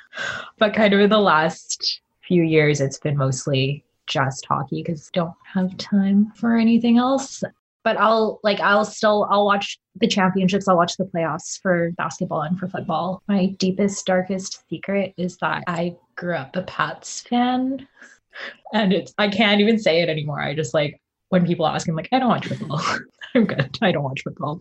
But 0.57 0.73
kind 0.73 0.91
of 0.95 0.99
in 0.99 1.11
the 1.11 1.19
last 1.19 2.01
few 2.21 2.41
years, 2.41 2.81
it's 2.81 2.97
been 2.97 3.15
mostly 3.15 3.83
just 4.07 4.47
hockey 4.47 4.81
because 4.81 5.11
don't 5.11 5.35
have 5.53 5.77
time 5.77 6.31
for 6.35 6.57
anything 6.57 6.97
else. 6.97 7.43
But 7.87 7.95
I'll 8.01 8.41
like 8.43 8.59
I'll 8.59 8.83
still 8.83 9.29
I'll 9.31 9.45
watch 9.45 9.79
the 9.95 10.09
championships, 10.09 10.67
I'll 10.67 10.75
watch 10.75 10.97
the 10.97 11.05
playoffs 11.05 11.57
for 11.61 11.91
basketball 11.91 12.41
and 12.41 12.59
for 12.59 12.67
football. 12.67 13.23
My 13.29 13.45
deepest, 13.59 14.05
darkest 14.05 14.67
secret 14.69 15.13
is 15.15 15.37
that 15.37 15.63
I 15.67 15.95
grew 16.17 16.35
up 16.35 16.57
a 16.57 16.63
Pats 16.63 17.21
fan 17.21 17.87
and 18.73 18.91
it's 18.91 19.13
I 19.17 19.29
can't 19.29 19.61
even 19.61 19.79
say 19.79 20.01
it 20.01 20.09
anymore. 20.09 20.41
I 20.41 20.53
just 20.53 20.73
like 20.73 20.99
when 21.29 21.45
people 21.45 21.65
ask, 21.65 21.87
I'm 21.87 21.95
like, 21.95 22.09
I 22.11 22.19
don't 22.19 22.27
watch 22.27 22.47
football. 22.47 22.81
I'm 23.35 23.45
good. 23.45 23.77
I 23.81 23.93
don't 23.93 24.03
watch 24.03 24.19
football, 24.21 24.59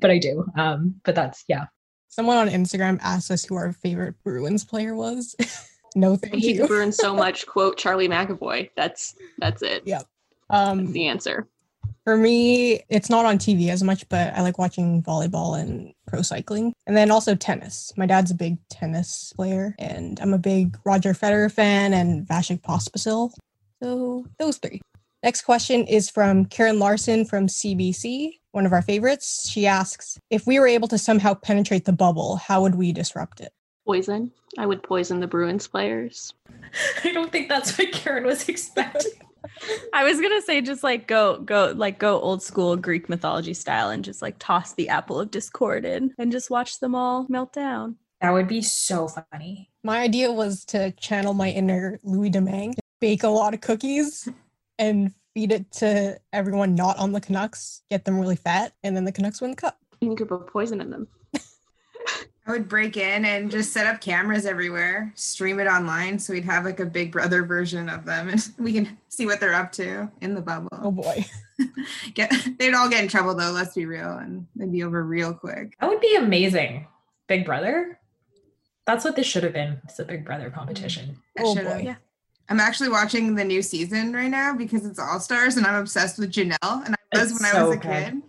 but 0.00 0.10
I 0.10 0.18
do. 0.18 0.44
Um, 0.56 0.96
but 1.04 1.14
that's 1.14 1.44
yeah. 1.46 1.66
Someone 2.08 2.36
on 2.36 2.48
Instagram 2.48 2.98
asked 3.00 3.30
us 3.30 3.44
who 3.44 3.54
our 3.54 3.74
favorite 3.74 4.16
Bruins 4.24 4.64
player 4.64 4.96
was. 4.96 5.36
no, 5.94 6.14
I 6.14 6.16
thank 6.16 6.34
hate 6.42 6.56
the 6.56 6.62
you. 6.62 6.66
Bruins 6.66 6.96
so 6.96 7.14
much. 7.24 7.46
Quote 7.46 7.78
Charlie 7.78 8.08
McAvoy. 8.08 8.70
That's 8.76 9.14
that's 9.38 9.62
it. 9.62 9.84
Yeah. 9.86 10.00
That's 10.50 10.68
Um, 10.70 10.92
the 10.92 11.06
answer. 11.06 11.46
For 12.06 12.16
me, 12.16 12.84
it's 12.88 13.10
not 13.10 13.26
on 13.26 13.36
TV 13.36 13.68
as 13.68 13.82
much, 13.82 14.08
but 14.08 14.32
I 14.32 14.42
like 14.42 14.58
watching 14.58 15.02
volleyball 15.02 15.60
and 15.60 15.92
pro 16.06 16.22
cycling. 16.22 16.72
And 16.86 16.96
then 16.96 17.10
also 17.10 17.34
tennis. 17.34 17.92
My 17.96 18.06
dad's 18.06 18.30
a 18.30 18.34
big 18.36 18.58
tennis 18.68 19.32
player, 19.34 19.74
and 19.80 20.20
I'm 20.20 20.32
a 20.32 20.38
big 20.38 20.78
Roger 20.84 21.14
Federer 21.14 21.50
fan 21.50 21.92
and 21.92 22.24
Vasek 22.24 22.62
Pospisil. 22.62 23.32
So 23.82 24.24
those 24.38 24.58
three. 24.58 24.80
Next 25.24 25.42
question 25.42 25.84
is 25.88 26.08
from 26.08 26.44
Karen 26.44 26.78
Larson 26.78 27.24
from 27.24 27.48
CBC, 27.48 28.38
one 28.52 28.66
of 28.66 28.72
our 28.72 28.82
favorites. 28.82 29.50
She 29.50 29.66
asks, 29.66 30.16
if 30.30 30.46
we 30.46 30.60
were 30.60 30.68
able 30.68 30.86
to 30.86 30.98
somehow 30.98 31.34
penetrate 31.34 31.86
the 31.86 31.92
bubble, 31.92 32.36
how 32.36 32.62
would 32.62 32.76
we 32.76 32.92
disrupt 32.92 33.40
it? 33.40 33.52
Poison. 33.84 34.30
I 34.58 34.66
would 34.66 34.84
poison 34.84 35.18
the 35.18 35.26
Bruins 35.26 35.66
players. 35.66 36.34
I 37.02 37.10
don't 37.10 37.32
think 37.32 37.48
that's 37.48 37.76
what 37.76 37.90
Karen 37.90 38.24
was 38.24 38.48
expecting. 38.48 39.10
I 39.92 40.04
was 40.04 40.20
gonna 40.20 40.42
say 40.42 40.60
just 40.60 40.82
like 40.82 41.06
go 41.06 41.38
go 41.40 41.72
like 41.76 41.98
go 41.98 42.20
old 42.20 42.42
school 42.42 42.76
Greek 42.76 43.08
mythology 43.08 43.54
style 43.54 43.90
and 43.90 44.04
just 44.04 44.22
like 44.22 44.36
toss 44.38 44.74
the 44.74 44.88
apple 44.88 45.20
of 45.20 45.30
discord 45.30 45.84
in 45.84 46.14
and 46.18 46.32
just 46.32 46.50
watch 46.50 46.80
them 46.80 46.94
all 46.94 47.26
melt 47.28 47.52
down. 47.52 47.96
that 48.20 48.32
would 48.32 48.48
be 48.48 48.62
so 48.62 49.08
funny. 49.08 49.70
My 49.82 50.00
idea 50.00 50.32
was 50.32 50.64
to 50.66 50.90
channel 50.92 51.34
my 51.34 51.50
inner 51.50 51.98
Louis 52.02 52.30
Domingue, 52.30 52.74
bake 53.00 53.22
a 53.22 53.28
lot 53.28 53.54
of 53.54 53.60
cookies, 53.60 54.28
and 54.78 55.12
feed 55.34 55.52
it 55.52 55.70
to 55.70 56.18
everyone 56.32 56.74
not 56.74 56.96
on 56.98 57.12
the 57.12 57.20
Canucks, 57.20 57.82
get 57.90 58.04
them 58.04 58.18
really 58.18 58.36
fat, 58.36 58.72
and 58.82 58.96
then 58.96 59.04
the 59.04 59.12
Canucks 59.12 59.40
win 59.40 59.50
the 59.50 59.56
cup. 59.56 59.78
You 60.00 60.14
could 60.14 60.28
put 60.28 60.46
poison 60.46 60.80
in 60.80 60.90
them. 60.90 61.08
I 62.46 62.52
would 62.52 62.68
break 62.68 62.96
in 62.96 63.24
and 63.24 63.50
just 63.50 63.72
set 63.72 63.86
up 63.86 64.00
cameras 64.00 64.46
everywhere, 64.46 65.12
stream 65.16 65.58
it 65.58 65.66
online, 65.66 66.18
so 66.18 66.32
we'd 66.32 66.44
have 66.44 66.64
like 66.64 66.78
a 66.78 66.86
Big 66.86 67.10
Brother 67.10 67.44
version 67.44 67.88
of 67.88 68.04
them, 68.04 68.28
and 68.28 68.48
we 68.58 68.72
can 68.72 68.96
see 69.08 69.26
what 69.26 69.40
they're 69.40 69.54
up 69.54 69.72
to 69.72 70.10
in 70.20 70.34
the 70.34 70.42
bubble. 70.42 70.68
Oh 70.72 70.90
boy. 70.90 71.24
Get 72.14 72.32
they'd 72.58 72.74
all 72.74 72.88
get 72.88 73.02
in 73.02 73.08
trouble 73.08 73.34
though. 73.34 73.50
Let's 73.50 73.74
be 73.74 73.86
real, 73.86 74.12
and 74.18 74.46
they'd 74.56 74.70
be 74.70 74.82
over 74.82 75.02
real 75.02 75.32
quick. 75.32 75.74
That 75.80 75.88
would 75.88 76.00
be 76.00 76.16
amazing. 76.16 76.86
Big 77.28 77.44
Brother. 77.44 77.98
That's 78.84 79.04
what 79.04 79.16
this 79.16 79.26
should 79.26 79.42
have 79.42 79.52
been. 79.52 79.80
It's 79.84 79.98
a 79.98 80.04
Big 80.04 80.24
Brother 80.24 80.50
competition. 80.50 81.16
Mm-hmm. 81.38 81.44
Oh 81.44 81.54
boy, 81.54 81.82
yeah. 81.84 81.96
I'm 82.48 82.60
actually 82.60 82.90
watching 82.90 83.34
the 83.34 83.44
new 83.44 83.62
season 83.62 84.12
right 84.12 84.28
now 84.28 84.54
because 84.54 84.84
it's 84.84 84.98
All 84.98 85.18
Stars, 85.18 85.56
and 85.56 85.66
I'm 85.66 85.76
obsessed 85.76 86.18
with 86.18 86.30
Janelle. 86.30 86.84
And 86.84 86.94
I 86.94 86.95
was 87.18 87.32
It's 87.32 87.40
when 87.42 87.50
I 87.54 87.62
was 87.64 87.74
so 87.74 87.78
a 87.78 87.82
kid. 87.82 88.22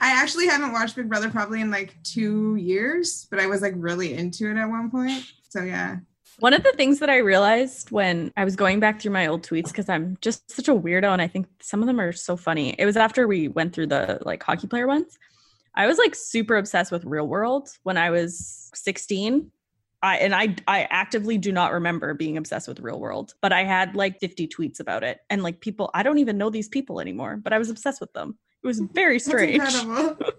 I 0.00 0.10
actually 0.22 0.46
haven't 0.46 0.72
watched 0.72 0.96
Big 0.96 1.08
Brother 1.08 1.30
probably 1.30 1.60
in 1.60 1.70
like 1.70 1.96
two 2.02 2.56
years, 2.56 3.26
but 3.30 3.40
I 3.40 3.46
was 3.46 3.62
like 3.62 3.74
really 3.76 4.14
into 4.14 4.50
it 4.50 4.56
at 4.56 4.66
one 4.66 4.90
point. 4.90 5.24
So 5.48 5.62
yeah, 5.62 5.98
One 6.40 6.52
of 6.52 6.64
the 6.64 6.72
things 6.72 6.98
that 6.98 7.08
I 7.08 7.18
realized 7.18 7.90
when 7.90 8.32
I 8.36 8.44
was 8.44 8.56
going 8.56 8.80
back 8.80 9.00
through 9.00 9.12
my 9.12 9.26
old 9.28 9.42
tweets, 9.46 9.68
because 9.68 9.88
I'm 9.88 10.18
just 10.20 10.50
such 10.50 10.68
a 10.68 10.74
weirdo 10.74 11.12
and 11.12 11.22
I 11.22 11.28
think 11.28 11.46
some 11.60 11.80
of 11.80 11.86
them 11.86 12.00
are 12.00 12.12
so 12.12 12.36
funny. 12.36 12.74
It 12.78 12.86
was 12.86 12.96
after 12.96 13.28
we 13.28 13.48
went 13.48 13.72
through 13.72 13.86
the 13.88 14.18
like 14.22 14.42
hockey 14.42 14.66
player 14.66 14.86
ones. 14.86 15.16
I 15.76 15.86
was 15.86 15.98
like 15.98 16.14
super 16.14 16.56
obsessed 16.56 16.92
with 16.92 17.04
real 17.04 17.26
world 17.26 17.68
when 17.82 17.96
I 17.96 18.10
was 18.10 18.70
16. 18.74 19.50
I, 20.04 20.16
and 20.18 20.34
I 20.34 20.54
I 20.68 20.82
actively 20.90 21.38
do 21.38 21.50
not 21.50 21.72
remember 21.72 22.12
being 22.12 22.36
obsessed 22.36 22.68
with 22.68 22.78
real 22.80 23.00
world, 23.00 23.34
but 23.40 23.52
I 23.52 23.64
had 23.64 23.96
like 23.96 24.20
50 24.20 24.46
tweets 24.48 24.78
about 24.78 25.02
it. 25.02 25.20
And 25.30 25.42
like 25.42 25.60
people, 25.60 25.90
I 25.94 26.02
don't 26.02 26.18
even 26.18 26.36
know 26.36 26.50
these 26.50 26.68
people 26.68 27.00
anymore, 27.00 27.38
but 27.42 27.52
I 27.54 27.58
was 27.58 27.70
obsessed 27.70 28.00
with 28.02 28.12
them. 28.12 28.36
It 28.62 28.66
was 28.66 28.80
very 28.92 29.18
strange. 29.18 29.62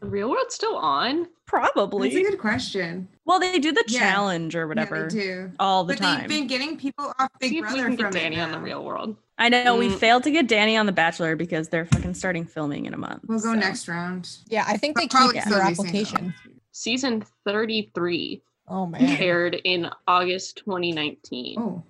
The 0.01 0.11
real 0.11 0.29
world's 0.29 0.53
still 0.53 0.75
on. 0.75 1.27
Probably. 1.47 2.09
That's 2.13 2.27
a 2.27 2.31
good 2.31 2.39
question. 2.39 3.07
well, 3.25 3.39
they 3.39 3.57
do 3.57 3.71
the 3.71 3.83
Yeah. 3.87 3.99
challenge 3.99 4.55
or 4.55 4.59
Yeah, 4.61 4.65
whatever 4.65 5.07
they 5.09 5.19
do. 5.19 5.51
all 5.59 5.83
the 5.83 5.95
but 5.95 5.99
time. 6.03 6.19
they've 6.21 6.29
been 6.29 6.47
getting 6.47 6.77
people 6.77 7.11
off 7.17 7.29
Big 7.39 7.49
See 7.49 7.57
if 7.57 7.63
we 7.63 7.69
Brother 7.79 7.83
can 7.87 7.97
from 7.97 8.11
get 8.11 8.15
it 8.15 8.19
Danny 8.23 8.39
on 8.39 8.51
the 8.51 8.59
real 8.59 8.83
world. 8.83 9.15
I 9.39 9.49
know 9.49 9.75
we 9.77 9.89
Mm. 9.89 9.97
failed 9.97 10.23
to 10.25 10.31
get 10.31 10.47
Danny 10.47 10.77
on 10.77 10.85
The 10.85 10.91
Bachelor 10.91 11.35
because 11.35 11.69
they're 11.69 11.85
fucking 11.87 12.13
starting 12.13 12.45
filming 12.45 12.85
in 12.85 12.93
a 12.93 12.97
month. 12.97 13.21
We'll 13.27 13.39
go 13.39 13.53
so. 13.53 13.59
next 13.59 13.87
round. 13.87 14.29
Yeah, 14.47 14.63
I 14.67 14.77
think 14.77 14.95
they 14.95 15.05
But 15.05 15.11
probably 15.11 15.33
keep 15.33 15.41
still 15.43 15.57
your 15.57 15.67
be 15.69 15.73
single. 15.75 15.85
application. 16.01 16.33
Season 16.71 17.23
33 17.45 18.41
Oh, 18.67 18.73
oh. 18.75 18.83
oh 18.83 18.85
man. 18.87 19.21
aired 19.21 19.55
in 19.63 19.89
August 20.07 20.57
2019. 20.65 21.59
Oh, 21.59 21.83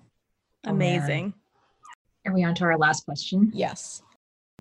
on 0.66 0.78
there. 0.80 1.00
Amazing. 1.00 1.34
Are 2.26 2.34
we 2.34 2.44
on 2.44 2.56
to 2.56 2.64
our 2.66 2.78
last 2.78 3.06
question? 3.06 3.52
Yes. 3.54 4.02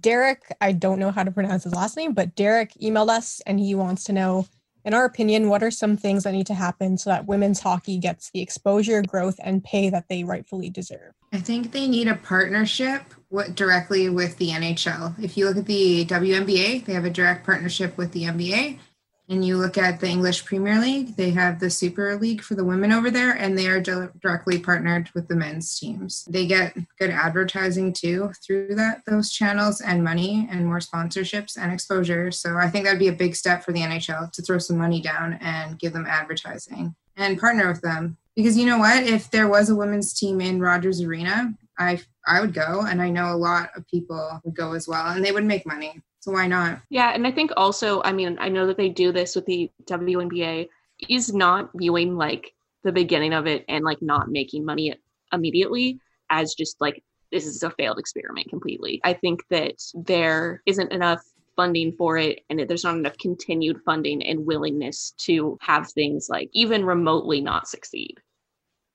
Derek, 0.03 0.55
I 0.61 0.73
don't 0.73 0.99
know 0.99 1.11
how 1.11 1.25
to 1.25 1.31
pronounce 1.31 1.65
his 1.65 1.75
last 1.75 1.97
name, 1.97 2.13
but 2.13 2.35
Derek 2.35 2.75
emailed 2.75 3.09
us 3.09 3.41
and 3.47 3.59
he 3.59 3.75
wants 3.75 4.05
to 4.05 4.13
know, 4.13 4.47
in 4.85 4.93
our 4.93 5.07
opinion, 5.07 5.49
what 5.49 5.63
are 5.63 5.71
some 5.71 5.97
things 5.97 6.25
that 6.25 6.33
need 6.33 6.47
to 6.49 6.55
happen 6.55 6.99
so 6.99 7.09
that 7.09 7.27
women's 7.27 7.61
hockey 7.61 7.97
gets 7.97 8.31
the 8.31 8.43
exposure, 8.43 9.01
growth, 9.01 9.41
and 9.43 9.65
pay 9.65 9.89
that 9.89 10.09
they 10.11 10.23
rightfully 10.23 10.69
deserve? 10.69 11.15
I 11.33 11.39
think 11.39 11.73
they 11.73 11.89
need 11.89 12.07
a 12.07 12.17
partnership 12.17 13.03
with, 13.31 13.55
directly 13.55 14.11
with 14.11 14.37
the 14.37 14.51
NHL. 14.51 15.19
If 15.25 15.39
you 15.39 15.47
look 15.47 15.57
at 15.57 15.65
the 15.65 16.05
WNBA, 16.05 16.85
they 16.85 16.93
have 16.93 17.07
a 17.07 17.11
direct 17.11 17.47
partnership 17.47 17.97
with 17.97 18.13
the 18.13 18.25
NBA. 18.25 18.79
And 19.29 19.45
you 19.45 19.57
look 19.57 19.79
at 19.79 20.01
the 20.01 20.07
English 20.07 20.45
Premier 20.45 20.79
League, 20.79 21.17
they 21.17 21.31
have 21.31 21.59
the 21.59 21.71
Super 21.71 22.17
League 22.17 22.43
for 22.43 22.55
the 22.55 22.65
women 22.65 22.93
over 22.93 23.11
there, 23.11 23.33
and 23.33 23.57
they 23.57 23.69
are 23.69 23.81
di- 23.81 24.09
directly 24.21 24.59
partnered 24.59 25.09
with 25.15 25.29
the 25.29 25.35
men's 25.35 25.79
teams. 25.79 26.27
They 26.29 26.47
get 26.47 26.77
good 26.99 27.09
advertising 27.09 27.95
too 27.95 28.33
through 28.45 28.75
that 28.75 29.03
those 29.07 29.33
channels 29.33 29.81
and 29.81 30.05
money 30.05 30.47
and 30.51 30.67
more 30.67 30.79
sponsorships 30.79 31.57
and 31.57 31.73
exposure. 31.73 32.31
So 32.33 32.57
I 32.57 32.69
think 32.69 32.85
that'd 32.85 32.99
be 32.99 33.09
a 33.09 33.13
big 33.13 33.35
step 33.35 33.65
for 33.65 33.73
the 33.73 33.81
NHL 33.81 34.31
to 34.31 34.43
throw 34.43 34.59
some 34.59 34.77
money 34.77 35.01
down 35.01 35.39
and 35.41 35.79
give 35.79 35.95
them 35.95 36.07
advertising 36.07 36.95
and 37.17 37.41
partner 37.41 37.69
with 37.69 37.81
them. 37.81 38.19
Because 38.37 38.59
you 38.59 38.67
know 38.67 38.79
what? 38.79 39.05
If 39.05 39.31
there 39.31 39.49
was 39.49 39.71
a 39.71 39.77
women's 39.77 40.13
team 40.13 40.41
in 40.41 40.61
Rogers 40.61 41.01
Arena, 41.01 41.55
I 41.79 42.01
I 42.27 42.41
would 42.41 42.53
go, 42.55 42.83
and 42.83 43.01
I 43.01 43.11
know 43.11 43.33
a 43.33 43.37
lot 43.37 43.71
of 43.77 43.87
people 43.89 44.41
would 44.45 44.55
go 44.55 44.73
as 44.73 44.87
well, 44.89 45.07
and 45.09 45.25
they 45.25 45.33
would 45.33 45.45
make 45.45 45.67
money. 45.67 46.03
So 46.25 46.33
why 46.33 46.47
not? 46.47 46.81
Yeah, 46.89 47.11
and 47.11 47.27
I 47.27 47.31
think 47.31 47.51
also, 47.55 48.01
I 48.03 48.11
mean, 48.11 48.39
I 48.41 48.49
know 48.49 48.67
that 48.67 48.79
they 48.79 48.89
do 48.89 49.13
this 49.13 49.37
with 49.37 49.45
the 49.45 49.71
WNBA. 49.85 50.69
Is 51.11 51.35
not 51.35 51.69
viewing 51.75 52.17
like 52.17 52.55
the 52.83 52.93
beginning 52.93 53.35
of 53.35 53.47
it 53.47 53.67
and 53.69 53.85
like 53.85 54.01
not 54.01 54.31
making 54.31 54.65
money 54.65 54.95
immediately 55.35 55.99
as 56.31 56.55
just 56.55 56.81
like 56.81 57.03
this 57.31 57.45
is 57.45 57.63
a 57.63 57.71
failed 57.73 57.99
experiment 57.99 58.49
completely. 58.49 59.03
I 59.05 59.13
think 59.13 59.43
that 59.51 59.75
there 59.93 60.63
isn't 60.65 60.93
enough 60.93 61.21
funding 61.57 61.93
for 61.93 62.17
it 62.17 62.41
and 62.49 62.59
that 62.59 62.69
there's 62.69 62.85
not 62.85 62.97
enough 62.97 63.19
continued 63.19 63.83
funding 63.85 64.23
and 64.23 64.47
willingness 64.47 65.13
to 65.19 65.59
have 65.61 65.91
things 65.91 66.29
like 66.31 66.49
even 66.55 66.87
remotely 66.87 67.43
not 67.43 67.69
succeed. 67.69 68.15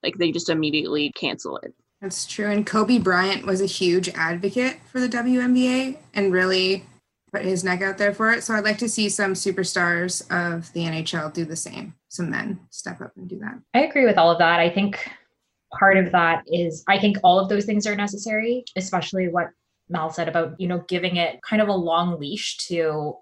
Like 0.02 0.18
they 0.18 0.32
just 0.32 0.50
immediately 0.50 1.12
cancel 1.12 1.58
it. 1.58 1.76
That's 2.02 2.26
true. 2.26 2.50
And 2.50 2.65
Kobe 2.65 2.98
Bryant 2.98 3.46
was 3.46 3.62
a 3.62 3.68
huge 3.68 4.10
advocate 4.15 4.78
for 4.92 5.00
the 5.00 5.10
WNBA 5.10 5.98
and 6.15 6.34
really 6.34 6.86
put 7.32 7.44
his 7.44 7.63
neck 7.63 7.82
out 7.82 7.98
there 7.98 8.13
for 8.13 8.32
it. 8.32 8.44
So 8.44 8.54
I'd 8.54 8.63
like 8.63 8.78
to 8.80 8.89
see 8.89 9.10
some 9.10 9.34
superstars 9.34 10.22
of 10.32 10.72
the 10.74 10.82
NHL 10.82 11.34
do 11.34 11.46
the 11.46 11.56
same. 11.56 11.94
Some 12.08 12.30
men 12.30 12.60
step 12.70 13.02
up 13.02 13.13
and 13.18 13.28
do 13.28 13.39
that. 13.39 13.60
I 13.74 13.82
agree 13.82 14.06
with 14.06 14.18
all 14.18 14.32
of 14.32 14.39
that. 14.39 14.60
I 14.60 14.70
think 14.70 15.10
part 15.78 15.98
of 15.98 16.12
that 16.12 16.44
is 16.48 16.84
I 16.88 17.00
think 17.00 17.18
all 17.24 17.39
of 17.39 17.50
those 17.50 17.65
things 17.65 17.86
are 17.86 17.96
necessary, 17.96 18.63
especially 18.76 19.28
what 19.28 19.50
Mal 19.89 20.10
said 20.10 20.28
about, 20.28 20.60
you 20.60 20.68
know, 20.68 20.84
giving 20.88 21.18
it 21.18 21.42
kind 21.42 21.62
of 21.62 21.68
a 21.68 21.74
long 21.74 22.20
leash 22.20 22.58
to 22.68 23.18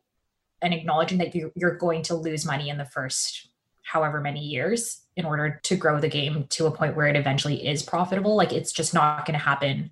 and 0.62 0.74
acknowledging 0.74 1.20
that 1.20 1.36
you, 1.36 1.52
you're 1.56 1.78
going 1.78 2.02
to 2.04 2.16
lose 2.16 2.46
money 2.46 2.70
in 2.70 2.78
the 2.78 2.86
first 2.86 3.50
however 3.84 4.20
many 4.20 4.42
years 4.42 5.02
in 5.16 5.26
order 5.26 5.60
to 5.64 5.76
grow 5.76 6.00
the 6.00 6.10
game 6.10 6.46
to 6.50 6.66
a 6.66 6.72
point 6.72 6.96
where 6.96 7.08
it 7.08 7.16
eventually 7.16 7.66
is 7.66 7.84
profitable. 7.84 8.36
Like 8.36 8.52
it's 8.52 8.72
just 8.72 8.94
not 8.94 9.26
going 9.26 9.38
to 9.38 9.44
happen 9.44 9.92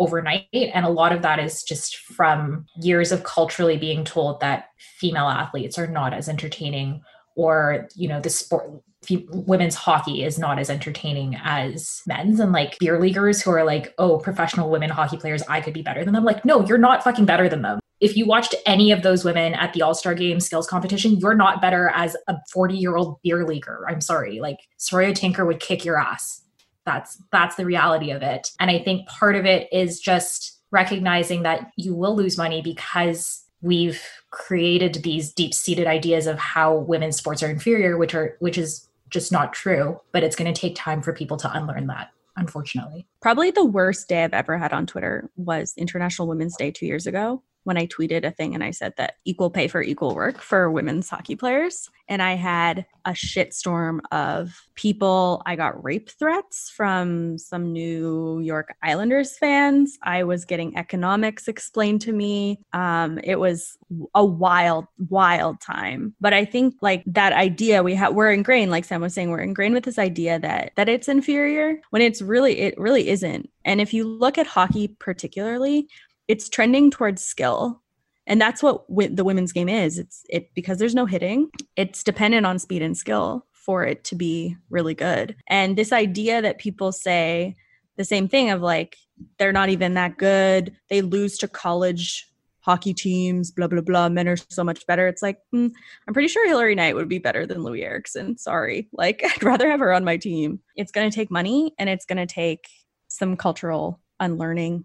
overnight. 0.00 0.48
And 0.52 0.84
a 0.84 0.90
lot 0.90 1.12
of 1.12 1.22
that 1.22 1.38
is 1.38 1.62
just 1.62 1.96
from 1.96 2.66
years 2.80 3.12
of 3.12 3.22
culturally 3.22 3.76
being 3.76 4.02
told 4.02 4.40
that 4.40 4.70
female 4.78 5.28
athletes 5.28 5.78
are 5.78 5.86
not 5.86 6.12
as 6.14 6.28
entertaining 6.28 7.02
or, 7.36 7.88
you 7.94 8.08
know, 8.08 8.20
the 8.20 8.30
sport 8.30 8.82
women's 9.30 9.74
hockey 9.74 10.24
is 10.24 10.38
not 10.38 10.58
as 10.58 10.68
entertaining 10.68 11.36
as 11.42 12.02
men's. 12.06 12.40
And 12.40 12.52
like 12.52 12.78
beer 12.78 13.00
leaguers 13.00 13.40
who 13.40 13.50
are 13.50 13.64
like 13.64 13.94
oh 13.96 14.18
professional 14.18 14.70
women 14.70 14.90
hockey 14.90 15.16
players 15.16 15.42
i 15.48 15.62
could 15.62 15.72
be 15.72 15.80
better 15.80 16.04
than 16.04 16.12
them. 16.12 16.24
Like 16.24 16.44
no 16.44 16.66
you're 16.66 16.76
not 16.76 17.02
fucking 17.02 17.24
better 17.24 17.48
than 17.48 17.62
them. 17.62 17.80
If 18.00 18.16
you 18.16 18.26
watched 18.26 18.54
any 18.66 18.92
of 18.92 19.02
those 19.02 19.24
women 19.24 19.54
at 19.54 19.72
the 19.72 19.82
all-star 19.82 20.14
game 20.14 20.38
skills 20.38 20.66
competition 20.66 21.16
you're 21.18 21.34
not 21.34 21.62
better 21.62 21.90
as 21.94 22.14
a 22.28 22.36
40 22.52 22.76
year 22.76 22.96
old 22.96 23.22
beer 23.22 23.46
leaguer. 23.46 23.86
I'm 23.88 24.02
sorry. 24.02 24.38
Like 24.40 24.58
Saroya 24.78 25.14
tinker 25.14 25.46
would 25.46 25.60
kick 25.60 25.84
your 25.84 25.98
ass 25.98 26.42
that's 26.90 27.22
that's 27.30 27.56
the 27.56 27.64
reality 27.64 28.10
of 28.10 28.22
it. 28.22 28.50
And 28.58 28.70
i 28.70 28.78
think 28.78 29.08
part 29.08 29.36
of 29.36 29.44
it 29.46 29.68
is 29.72 30.00
just 30.00 30.60
recognizing 30.70 31.42
that 31.42 31.70
you 31.76 31.94
will 31.94 32.16
lose 32.16 32.36
money 32.38 32.62
because 32.62 33.44
we've 33.62 34.02
created 34.30 34.94
these 35.02 35.32
deep-seated 35.32 35.86
ideas 35.86 36.26
of 36.26 36.38
how 36.38 36.74
women's 36.74 37.16
sports 37.16 37.42
are 37.42 37.50
inferior 37.50 37.96
which 37.96 38.14
are 38.14 38.36
which 38.40 38.56
is 38.56 38.88
just 39.08 39.32
not 39.32 39.52
true 39.52 40.00
but 40.12 40.22
it's 40.22 40.36
going 40.36 40.52
to 40.52 40.60
take 40.60 40.74
time 40.76 41.02
for 41.02 41.12
people 41.12 41.36
to 41.36 41.52
unlearn 41.52 41.86
that 41.86 42.10
unfortunately. 42.36 43.06
Probably 43.20 43.50
the 43.50 43.64
worst 43.64 44.08
day 44.08 44.24
I've 44.24 44.32
ever 44.32 44.56
had 44.56 44.72
on 44.72 44.86
Twitter 44.86 45.28
was 45.36 45.74
International 45.76 46.26
Women's 46.26 46.56
Day 46.56 46.70
two 46.70 46.86
years 46.86 47.06
ago 47.06 47.42
when 47.64 47.76
I 47.76 47.86
tweeted 47.86 48.24
a 48.24 48.30
thing 48.30 48.54
and 48.54 48.64
I 48.64 48.70
said 48.70 48.94
that 48.96 49.16
equal 49.24 49.50
pay 49.50 49.68
for 49.68 49.82
equal 49.82 50.14
work 50.14 50.38
for 50.40 50.70
women's 50.70 51.08
hockey 51.08 51.36
players. 51.36 51.90
And 52.08 52.22
I 52.22 52.34
had 52.34 52.86
a 53.04 53.10
shitstorm 53.10 54.00
of 54.10 54.62
people. 54.74 55.42
I 55.46 55.56
got 55.56 55.82
rape 55.82 56.10
threats 56.10 56.70
from 56.74 57.38
some 57.38 57.72
New 57.72 58.40
York 58.40 58.74
Islanders 58.82 59.38
fans. 59.38 59.98
I 60.02 60.24
was 60.24 60.44
getting 60.44 60.76
economics 60.76 61.48
explained 61.48 62.00
to 62.02 62.12
me. 62.12 62.60
Um, 62.72 63.18
it 63.22 63.36
was 63.36 63.78
a 64.14 64.24
wild, 64.24 64.86
wild 65.08 65.60
time. 65.60 66.14
But 66.20 66.32
I 66.32 66.44
think 66.44 66.76
like 66.80 67.04
that 67.06 67.32
idea 67.32 67.82
we 67.82 67.94
have, 67.94 68.14
we're 68.14 68.32
ingrained, 68.32 68.70
like 68.70 68.84
Sam 68.84 69.00
was 69.00 69.14
saying, 69.14 69.30
we're 69.30 69.40
ingrained 69.40 69.74
with 69.74 69.84
this 69.84 69.98
idea 69.98 70.38
that 70.40 70.72
that 70.76 70.88
it's 70.88 71.08
inferior 71.08 71.80
when 71.90 72.02
it's 72.02 72.22
really, 72.22 72.58
it 72.58 72.78
really 72.78 73.08
isn't. 73.08 73.50
And 73.64 73.80
if 73.80 73.92
you 73.92 74.04
look 74.04 74.38
at 74.38 74.46
hockey 74.46 74.88
particularly, 74.88 75.88
it's 76.30 76.48
trending 76.48 76.92
towards 76.92 77.24
skill. 77.24 77.82
And 78.24 78.40
that's 78.40 78.62
what 78.62 78.86
wi- 78.88 79.12
the 79.12 79.24
women's 79.24 79.50
game 79.50 79.68
is. 79.68 79.98
It's 79.98 80.22
it 80.28 80.54
because 80.54 80.78
there's 80.78 80.94
no 80.94 81.04
hitting 81.04 81.50
it's 81.74 82.04
dependent 82.04 82.46
on 82.46 82.60
speed 82.60 82.82
and 82.82 82.96
skill 82.96 83.46
for 83.52 83.84
it 83.84 84.04
to 84.04 84.14
be 84.14 84.56
really 84.70 84.94
good. 84.94 85.34
And 85.48 85.76
this 85.76 85.92
idea 85.92 86.40
that 86.40 86.58
people 86.58 86.92
say 86.92 87.56
the 87.96 88.04
same 88.04 88.28
thing 88.28 88.50
of 88.50 88.62
like 88.62 88.96
they're 89.38 89.52
not 89.52 89.70
even 89.70 89.94
that 89.94 90.18
good 90.18 90.76
they 90.88 91.02
lose 91.02 91.36
to 91.38 91.48
college 91.48 92.28
hockey 92.60 92.94
teams 92.94 93.50
blah 93.50 93.66
blah 93.66 93.80
blah 93.80 94.08
men 94.08 94.28
are 94.28 94.36
so 94.36 94.62
much 94.62 94.86
better. 94.86 95.08
It's 95.08 95.22
like 95.22 95.38
mm, 95.52 95.72
i'm 96.06 96.14
pretty 96.14 96.28
sure 96.28 96.46
hilary 96.46 96.76
knight 96.76 96.94
would 96.94 97.08
be 97.08 97.18
better 97.18 97.44
than 97.44 97.58
loui 97.58 97.82
eriksson. 97.82 98.38
Sorry. 98.38 98.88
Like 99.02 99.20
i'd 99.24 99.42
rather 99.42 99.68
have 99.68 99.80
her 99.80 99.92
on 99.92 100.04
my 100.04 100.16
team. 100.16 100.60
It's 100.76 100.92
going 100.92 101.10
to 101.10 101.14
take 101.14 101.32
money 101.32 101.74
and 101.76 101.90
it's 101.90 102.06
going 102.06 102.24
to 102.24 102.32
take 102.32 102.68
some 103.08 103.36
cultural 103.36 103.98
unlearning 104.20 104.84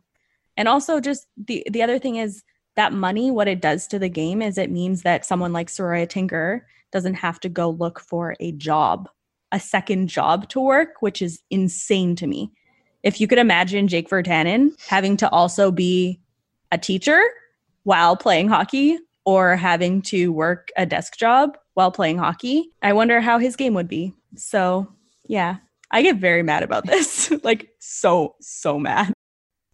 and 0.58 0.68
also 0.68 1.00
just 1.00 1.28
the 1.38 1.66
the 1.70 1.82
other 1.82 2.00
thing 2.00 2.16
is 2.18 2.44
that 2.76 2.94
money 2.94 3.32
what 3.32 3.48
it 3.48 3.62
does 3.62 3.88
to 3.88 4.00
the 4.00 4.10
game 4.10 4.42
is 4.42 4.58
it 4.58 4.70
means 4.70 5.04
that 5.04 5.26
someone 5.26 5.54
like 5.54 5.68
Saroya 5.68 6.08
Tinker 6.08 6.68
doesn't 6.92 7.16
have 7.16 7.40
to 7.42 7.50
go 7.50 7.70
look 7.70 8.00
for 8.00 8.36
a 8.40 8.52
job 8.54 9.10
a 9.52 9.60
second 9.60 10.08
job 10.08 10.50
to 10.50 10.60
work 10.60 11.02
which 11.02 11.22
is 11.22 11.42
insane 11.50 12.16
to 12.18 12.28
me. 12.28 12.52
If 13.04 13.22
you 13.22 13.28
could 13.28 13.38
imagine 13.38 13.88
Jake 13.88 14.10
Virtanen 14.10 14.72
having 14.88 15.16
to 15.18 15.30
also 15.30 15.72
be 15.72 16.20
a 16.72 16.78
teacher 16.78 17.22
while 17.84 18.18
playing 18.18 18.50
hockey 18.50 18.98
or 19.26 19.56
having 19.56 20.02
to 20.02 20.32
work 20.32 20.70
a 20.76 20.86
desk 20.86 21.16
job 21.18 21.58
while 21.76 21.92
playing 21.92 22.18
hockey 22.18 22.72
I 22.82 22.94
wonder 22.94 23.22
how 23.22 23.38
his 23.40 23.56
game 23.56 23.74
would 23.76 23.88
be. 23.88 24.14
So 24.36 24.88
yeah 25.28 25.58
I 25.92 26.02
get 26.02 26.18
very 26.18 26.44
mad 26.44 26.64
about 26.64 26.86
this. 26.86 27.32
Like 27.44 27.70
so 27.80 28.36
so 28.42 28.80
mad 28.80 29.15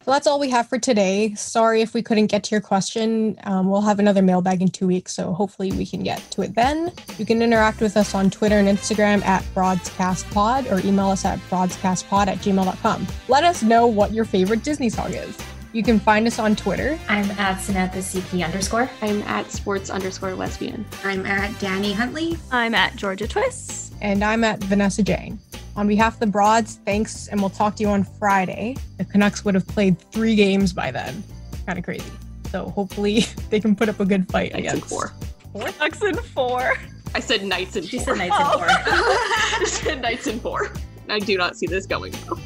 So 0.03 0.09
that's 0.11 0.25
all 0.25 0.39
we 0.39 0.49
have 0.49 0.67
for 0.67 0.79
today. 0.79 1.35
Sorry 1.35 1.81
if 1.81 1.93
we 1.93 2.01
couldn't 2.01 2.27
get 2.27 2.43
to 2.45 2.51
your 2.55 2.61
question. 2.61 3.37
Um, 3.43 3.69
we'll 3.69 3.81
have 3.81 3.99
another 3.99 4.23
mailbag 4.23 4.61
in 4.61 4.69
two 4.69 4.87
weeks, 4.87 5.13
so 5.13 5.31
hopefully 5.31 5.71
we 5.71 5.85
can 5.85 6.01
get 6.01 6.19
to 6.31 6.41
it 6.41 6.55
then. 6.55 6.91
You 7.19 7.25
can 7.25 7.41
interact 7.43 7.81
with 7.81 7.95
us 7.95 8.15
on 8.15 8.31
Twitter 8.31 8.57
and 8.57 8.67
Instagram 8.67 9.23
at 9.23 9.43
BroadscastPod 9.53 10.71
or 10.71 10.85
email 10.85 11.09
us 11.09 11.23
at 11.23 11.37
broadcastpod 11.51 12.27
at 12.27 12.37
gmail.com. 12.39 13.07
Let 13.27 13.43
us 13.43 13.61
know 13.61 13.85
what 13.85 14.11
your 14.11 14.25
favorite 14.25 14.63
Disney 14.63 14.89
song 14.89 15.13
is. 15.13 15.37
You 15.73 15.83
can 15.83 15.99
find 15.99 16.25
us 16.27 16.37
on 16.39 16.55
Twitter. 16.57 16.99
i'm 17.07 17.31
at 17.31 17.61
samantha 17.61 17.99
cp 17.99 18.43
underscore 18.43 18.89
I'm 19.01 19.21
at 19.21 19.49
sports 19.51 19.89
underscore 19.89 20.33
lesbian. 20.33 20.83
I'm 21.05 21.25
at 21.25 21.57
Danny 21.59 21.93
Huntley. 21.93 22.37
I'm 22.51 22.73
at 22.75 22.95
Georgia 22.97 23.27
Twists. 23.27 23.91
and 24.01 24.23
I'm 24.23 24.43
at 24.43 24.61
Vanessa 24.63 25.03
Jane. 25.03 25.39
On 25.75 25.87
behalf 25.87 26.15
of 26.15 26.19
the 26.19 26.27
Broads, 26.27 26.79
thanks, 26.85 27.27
and 27.27 27.39
we'll 27.39 27.49
talk 27.49 27.75
to 27.77 27.83
you 27.83 27.89
on 27.89 28.03
Friday. 28.03 28.75
The 28.97 29.05
Canucks 29.05 29.45
would 29.45 29.55
have 29.55 29.65
played 29.67 29.97
three 30.11 30.35
games 30.35 30.73
by 30.73 30.91
then. 30.91 31.23
Kind 31.65 31.79
of 31.79 31.85
crazy. 31.85 32.11
So 32.51 32.69
hopefully 32.69 33.21
they 33.49 33.59
can 33.59 33.75
put 33.75 33.87
up 33.87 33.99
a 33.99 34.05
good 34.05 34.29
fight 34.29 34.51
Knights 34.53 34.65
in 34.65 34.77
against 34.77 34.89
four. 34.89 35.13
Ducks 35.79 36.01
in 36.01 36.15
four. 36.15 36.73
I 37.13 37.19
said 37.19 37.43
knights 37.43 37.75
in 37.75 37.85
she 37.85 37.97
four. 37.97 38.15
said 38.15 38.17
nights 38.17 38.35
and 38.37 38.47
four 38.53 38.65
I 38.69 39.63
said 39.65 40.01
knights 40.01 40.27
in 40.27 40.39
four. 40.39 40.71
I 41.09 41.19
do 41.19 41.37
not 41.37 41.57
see 41.57 41.67
this 41.67 41.85
going 41.85 42.13
well. 42.27 42.39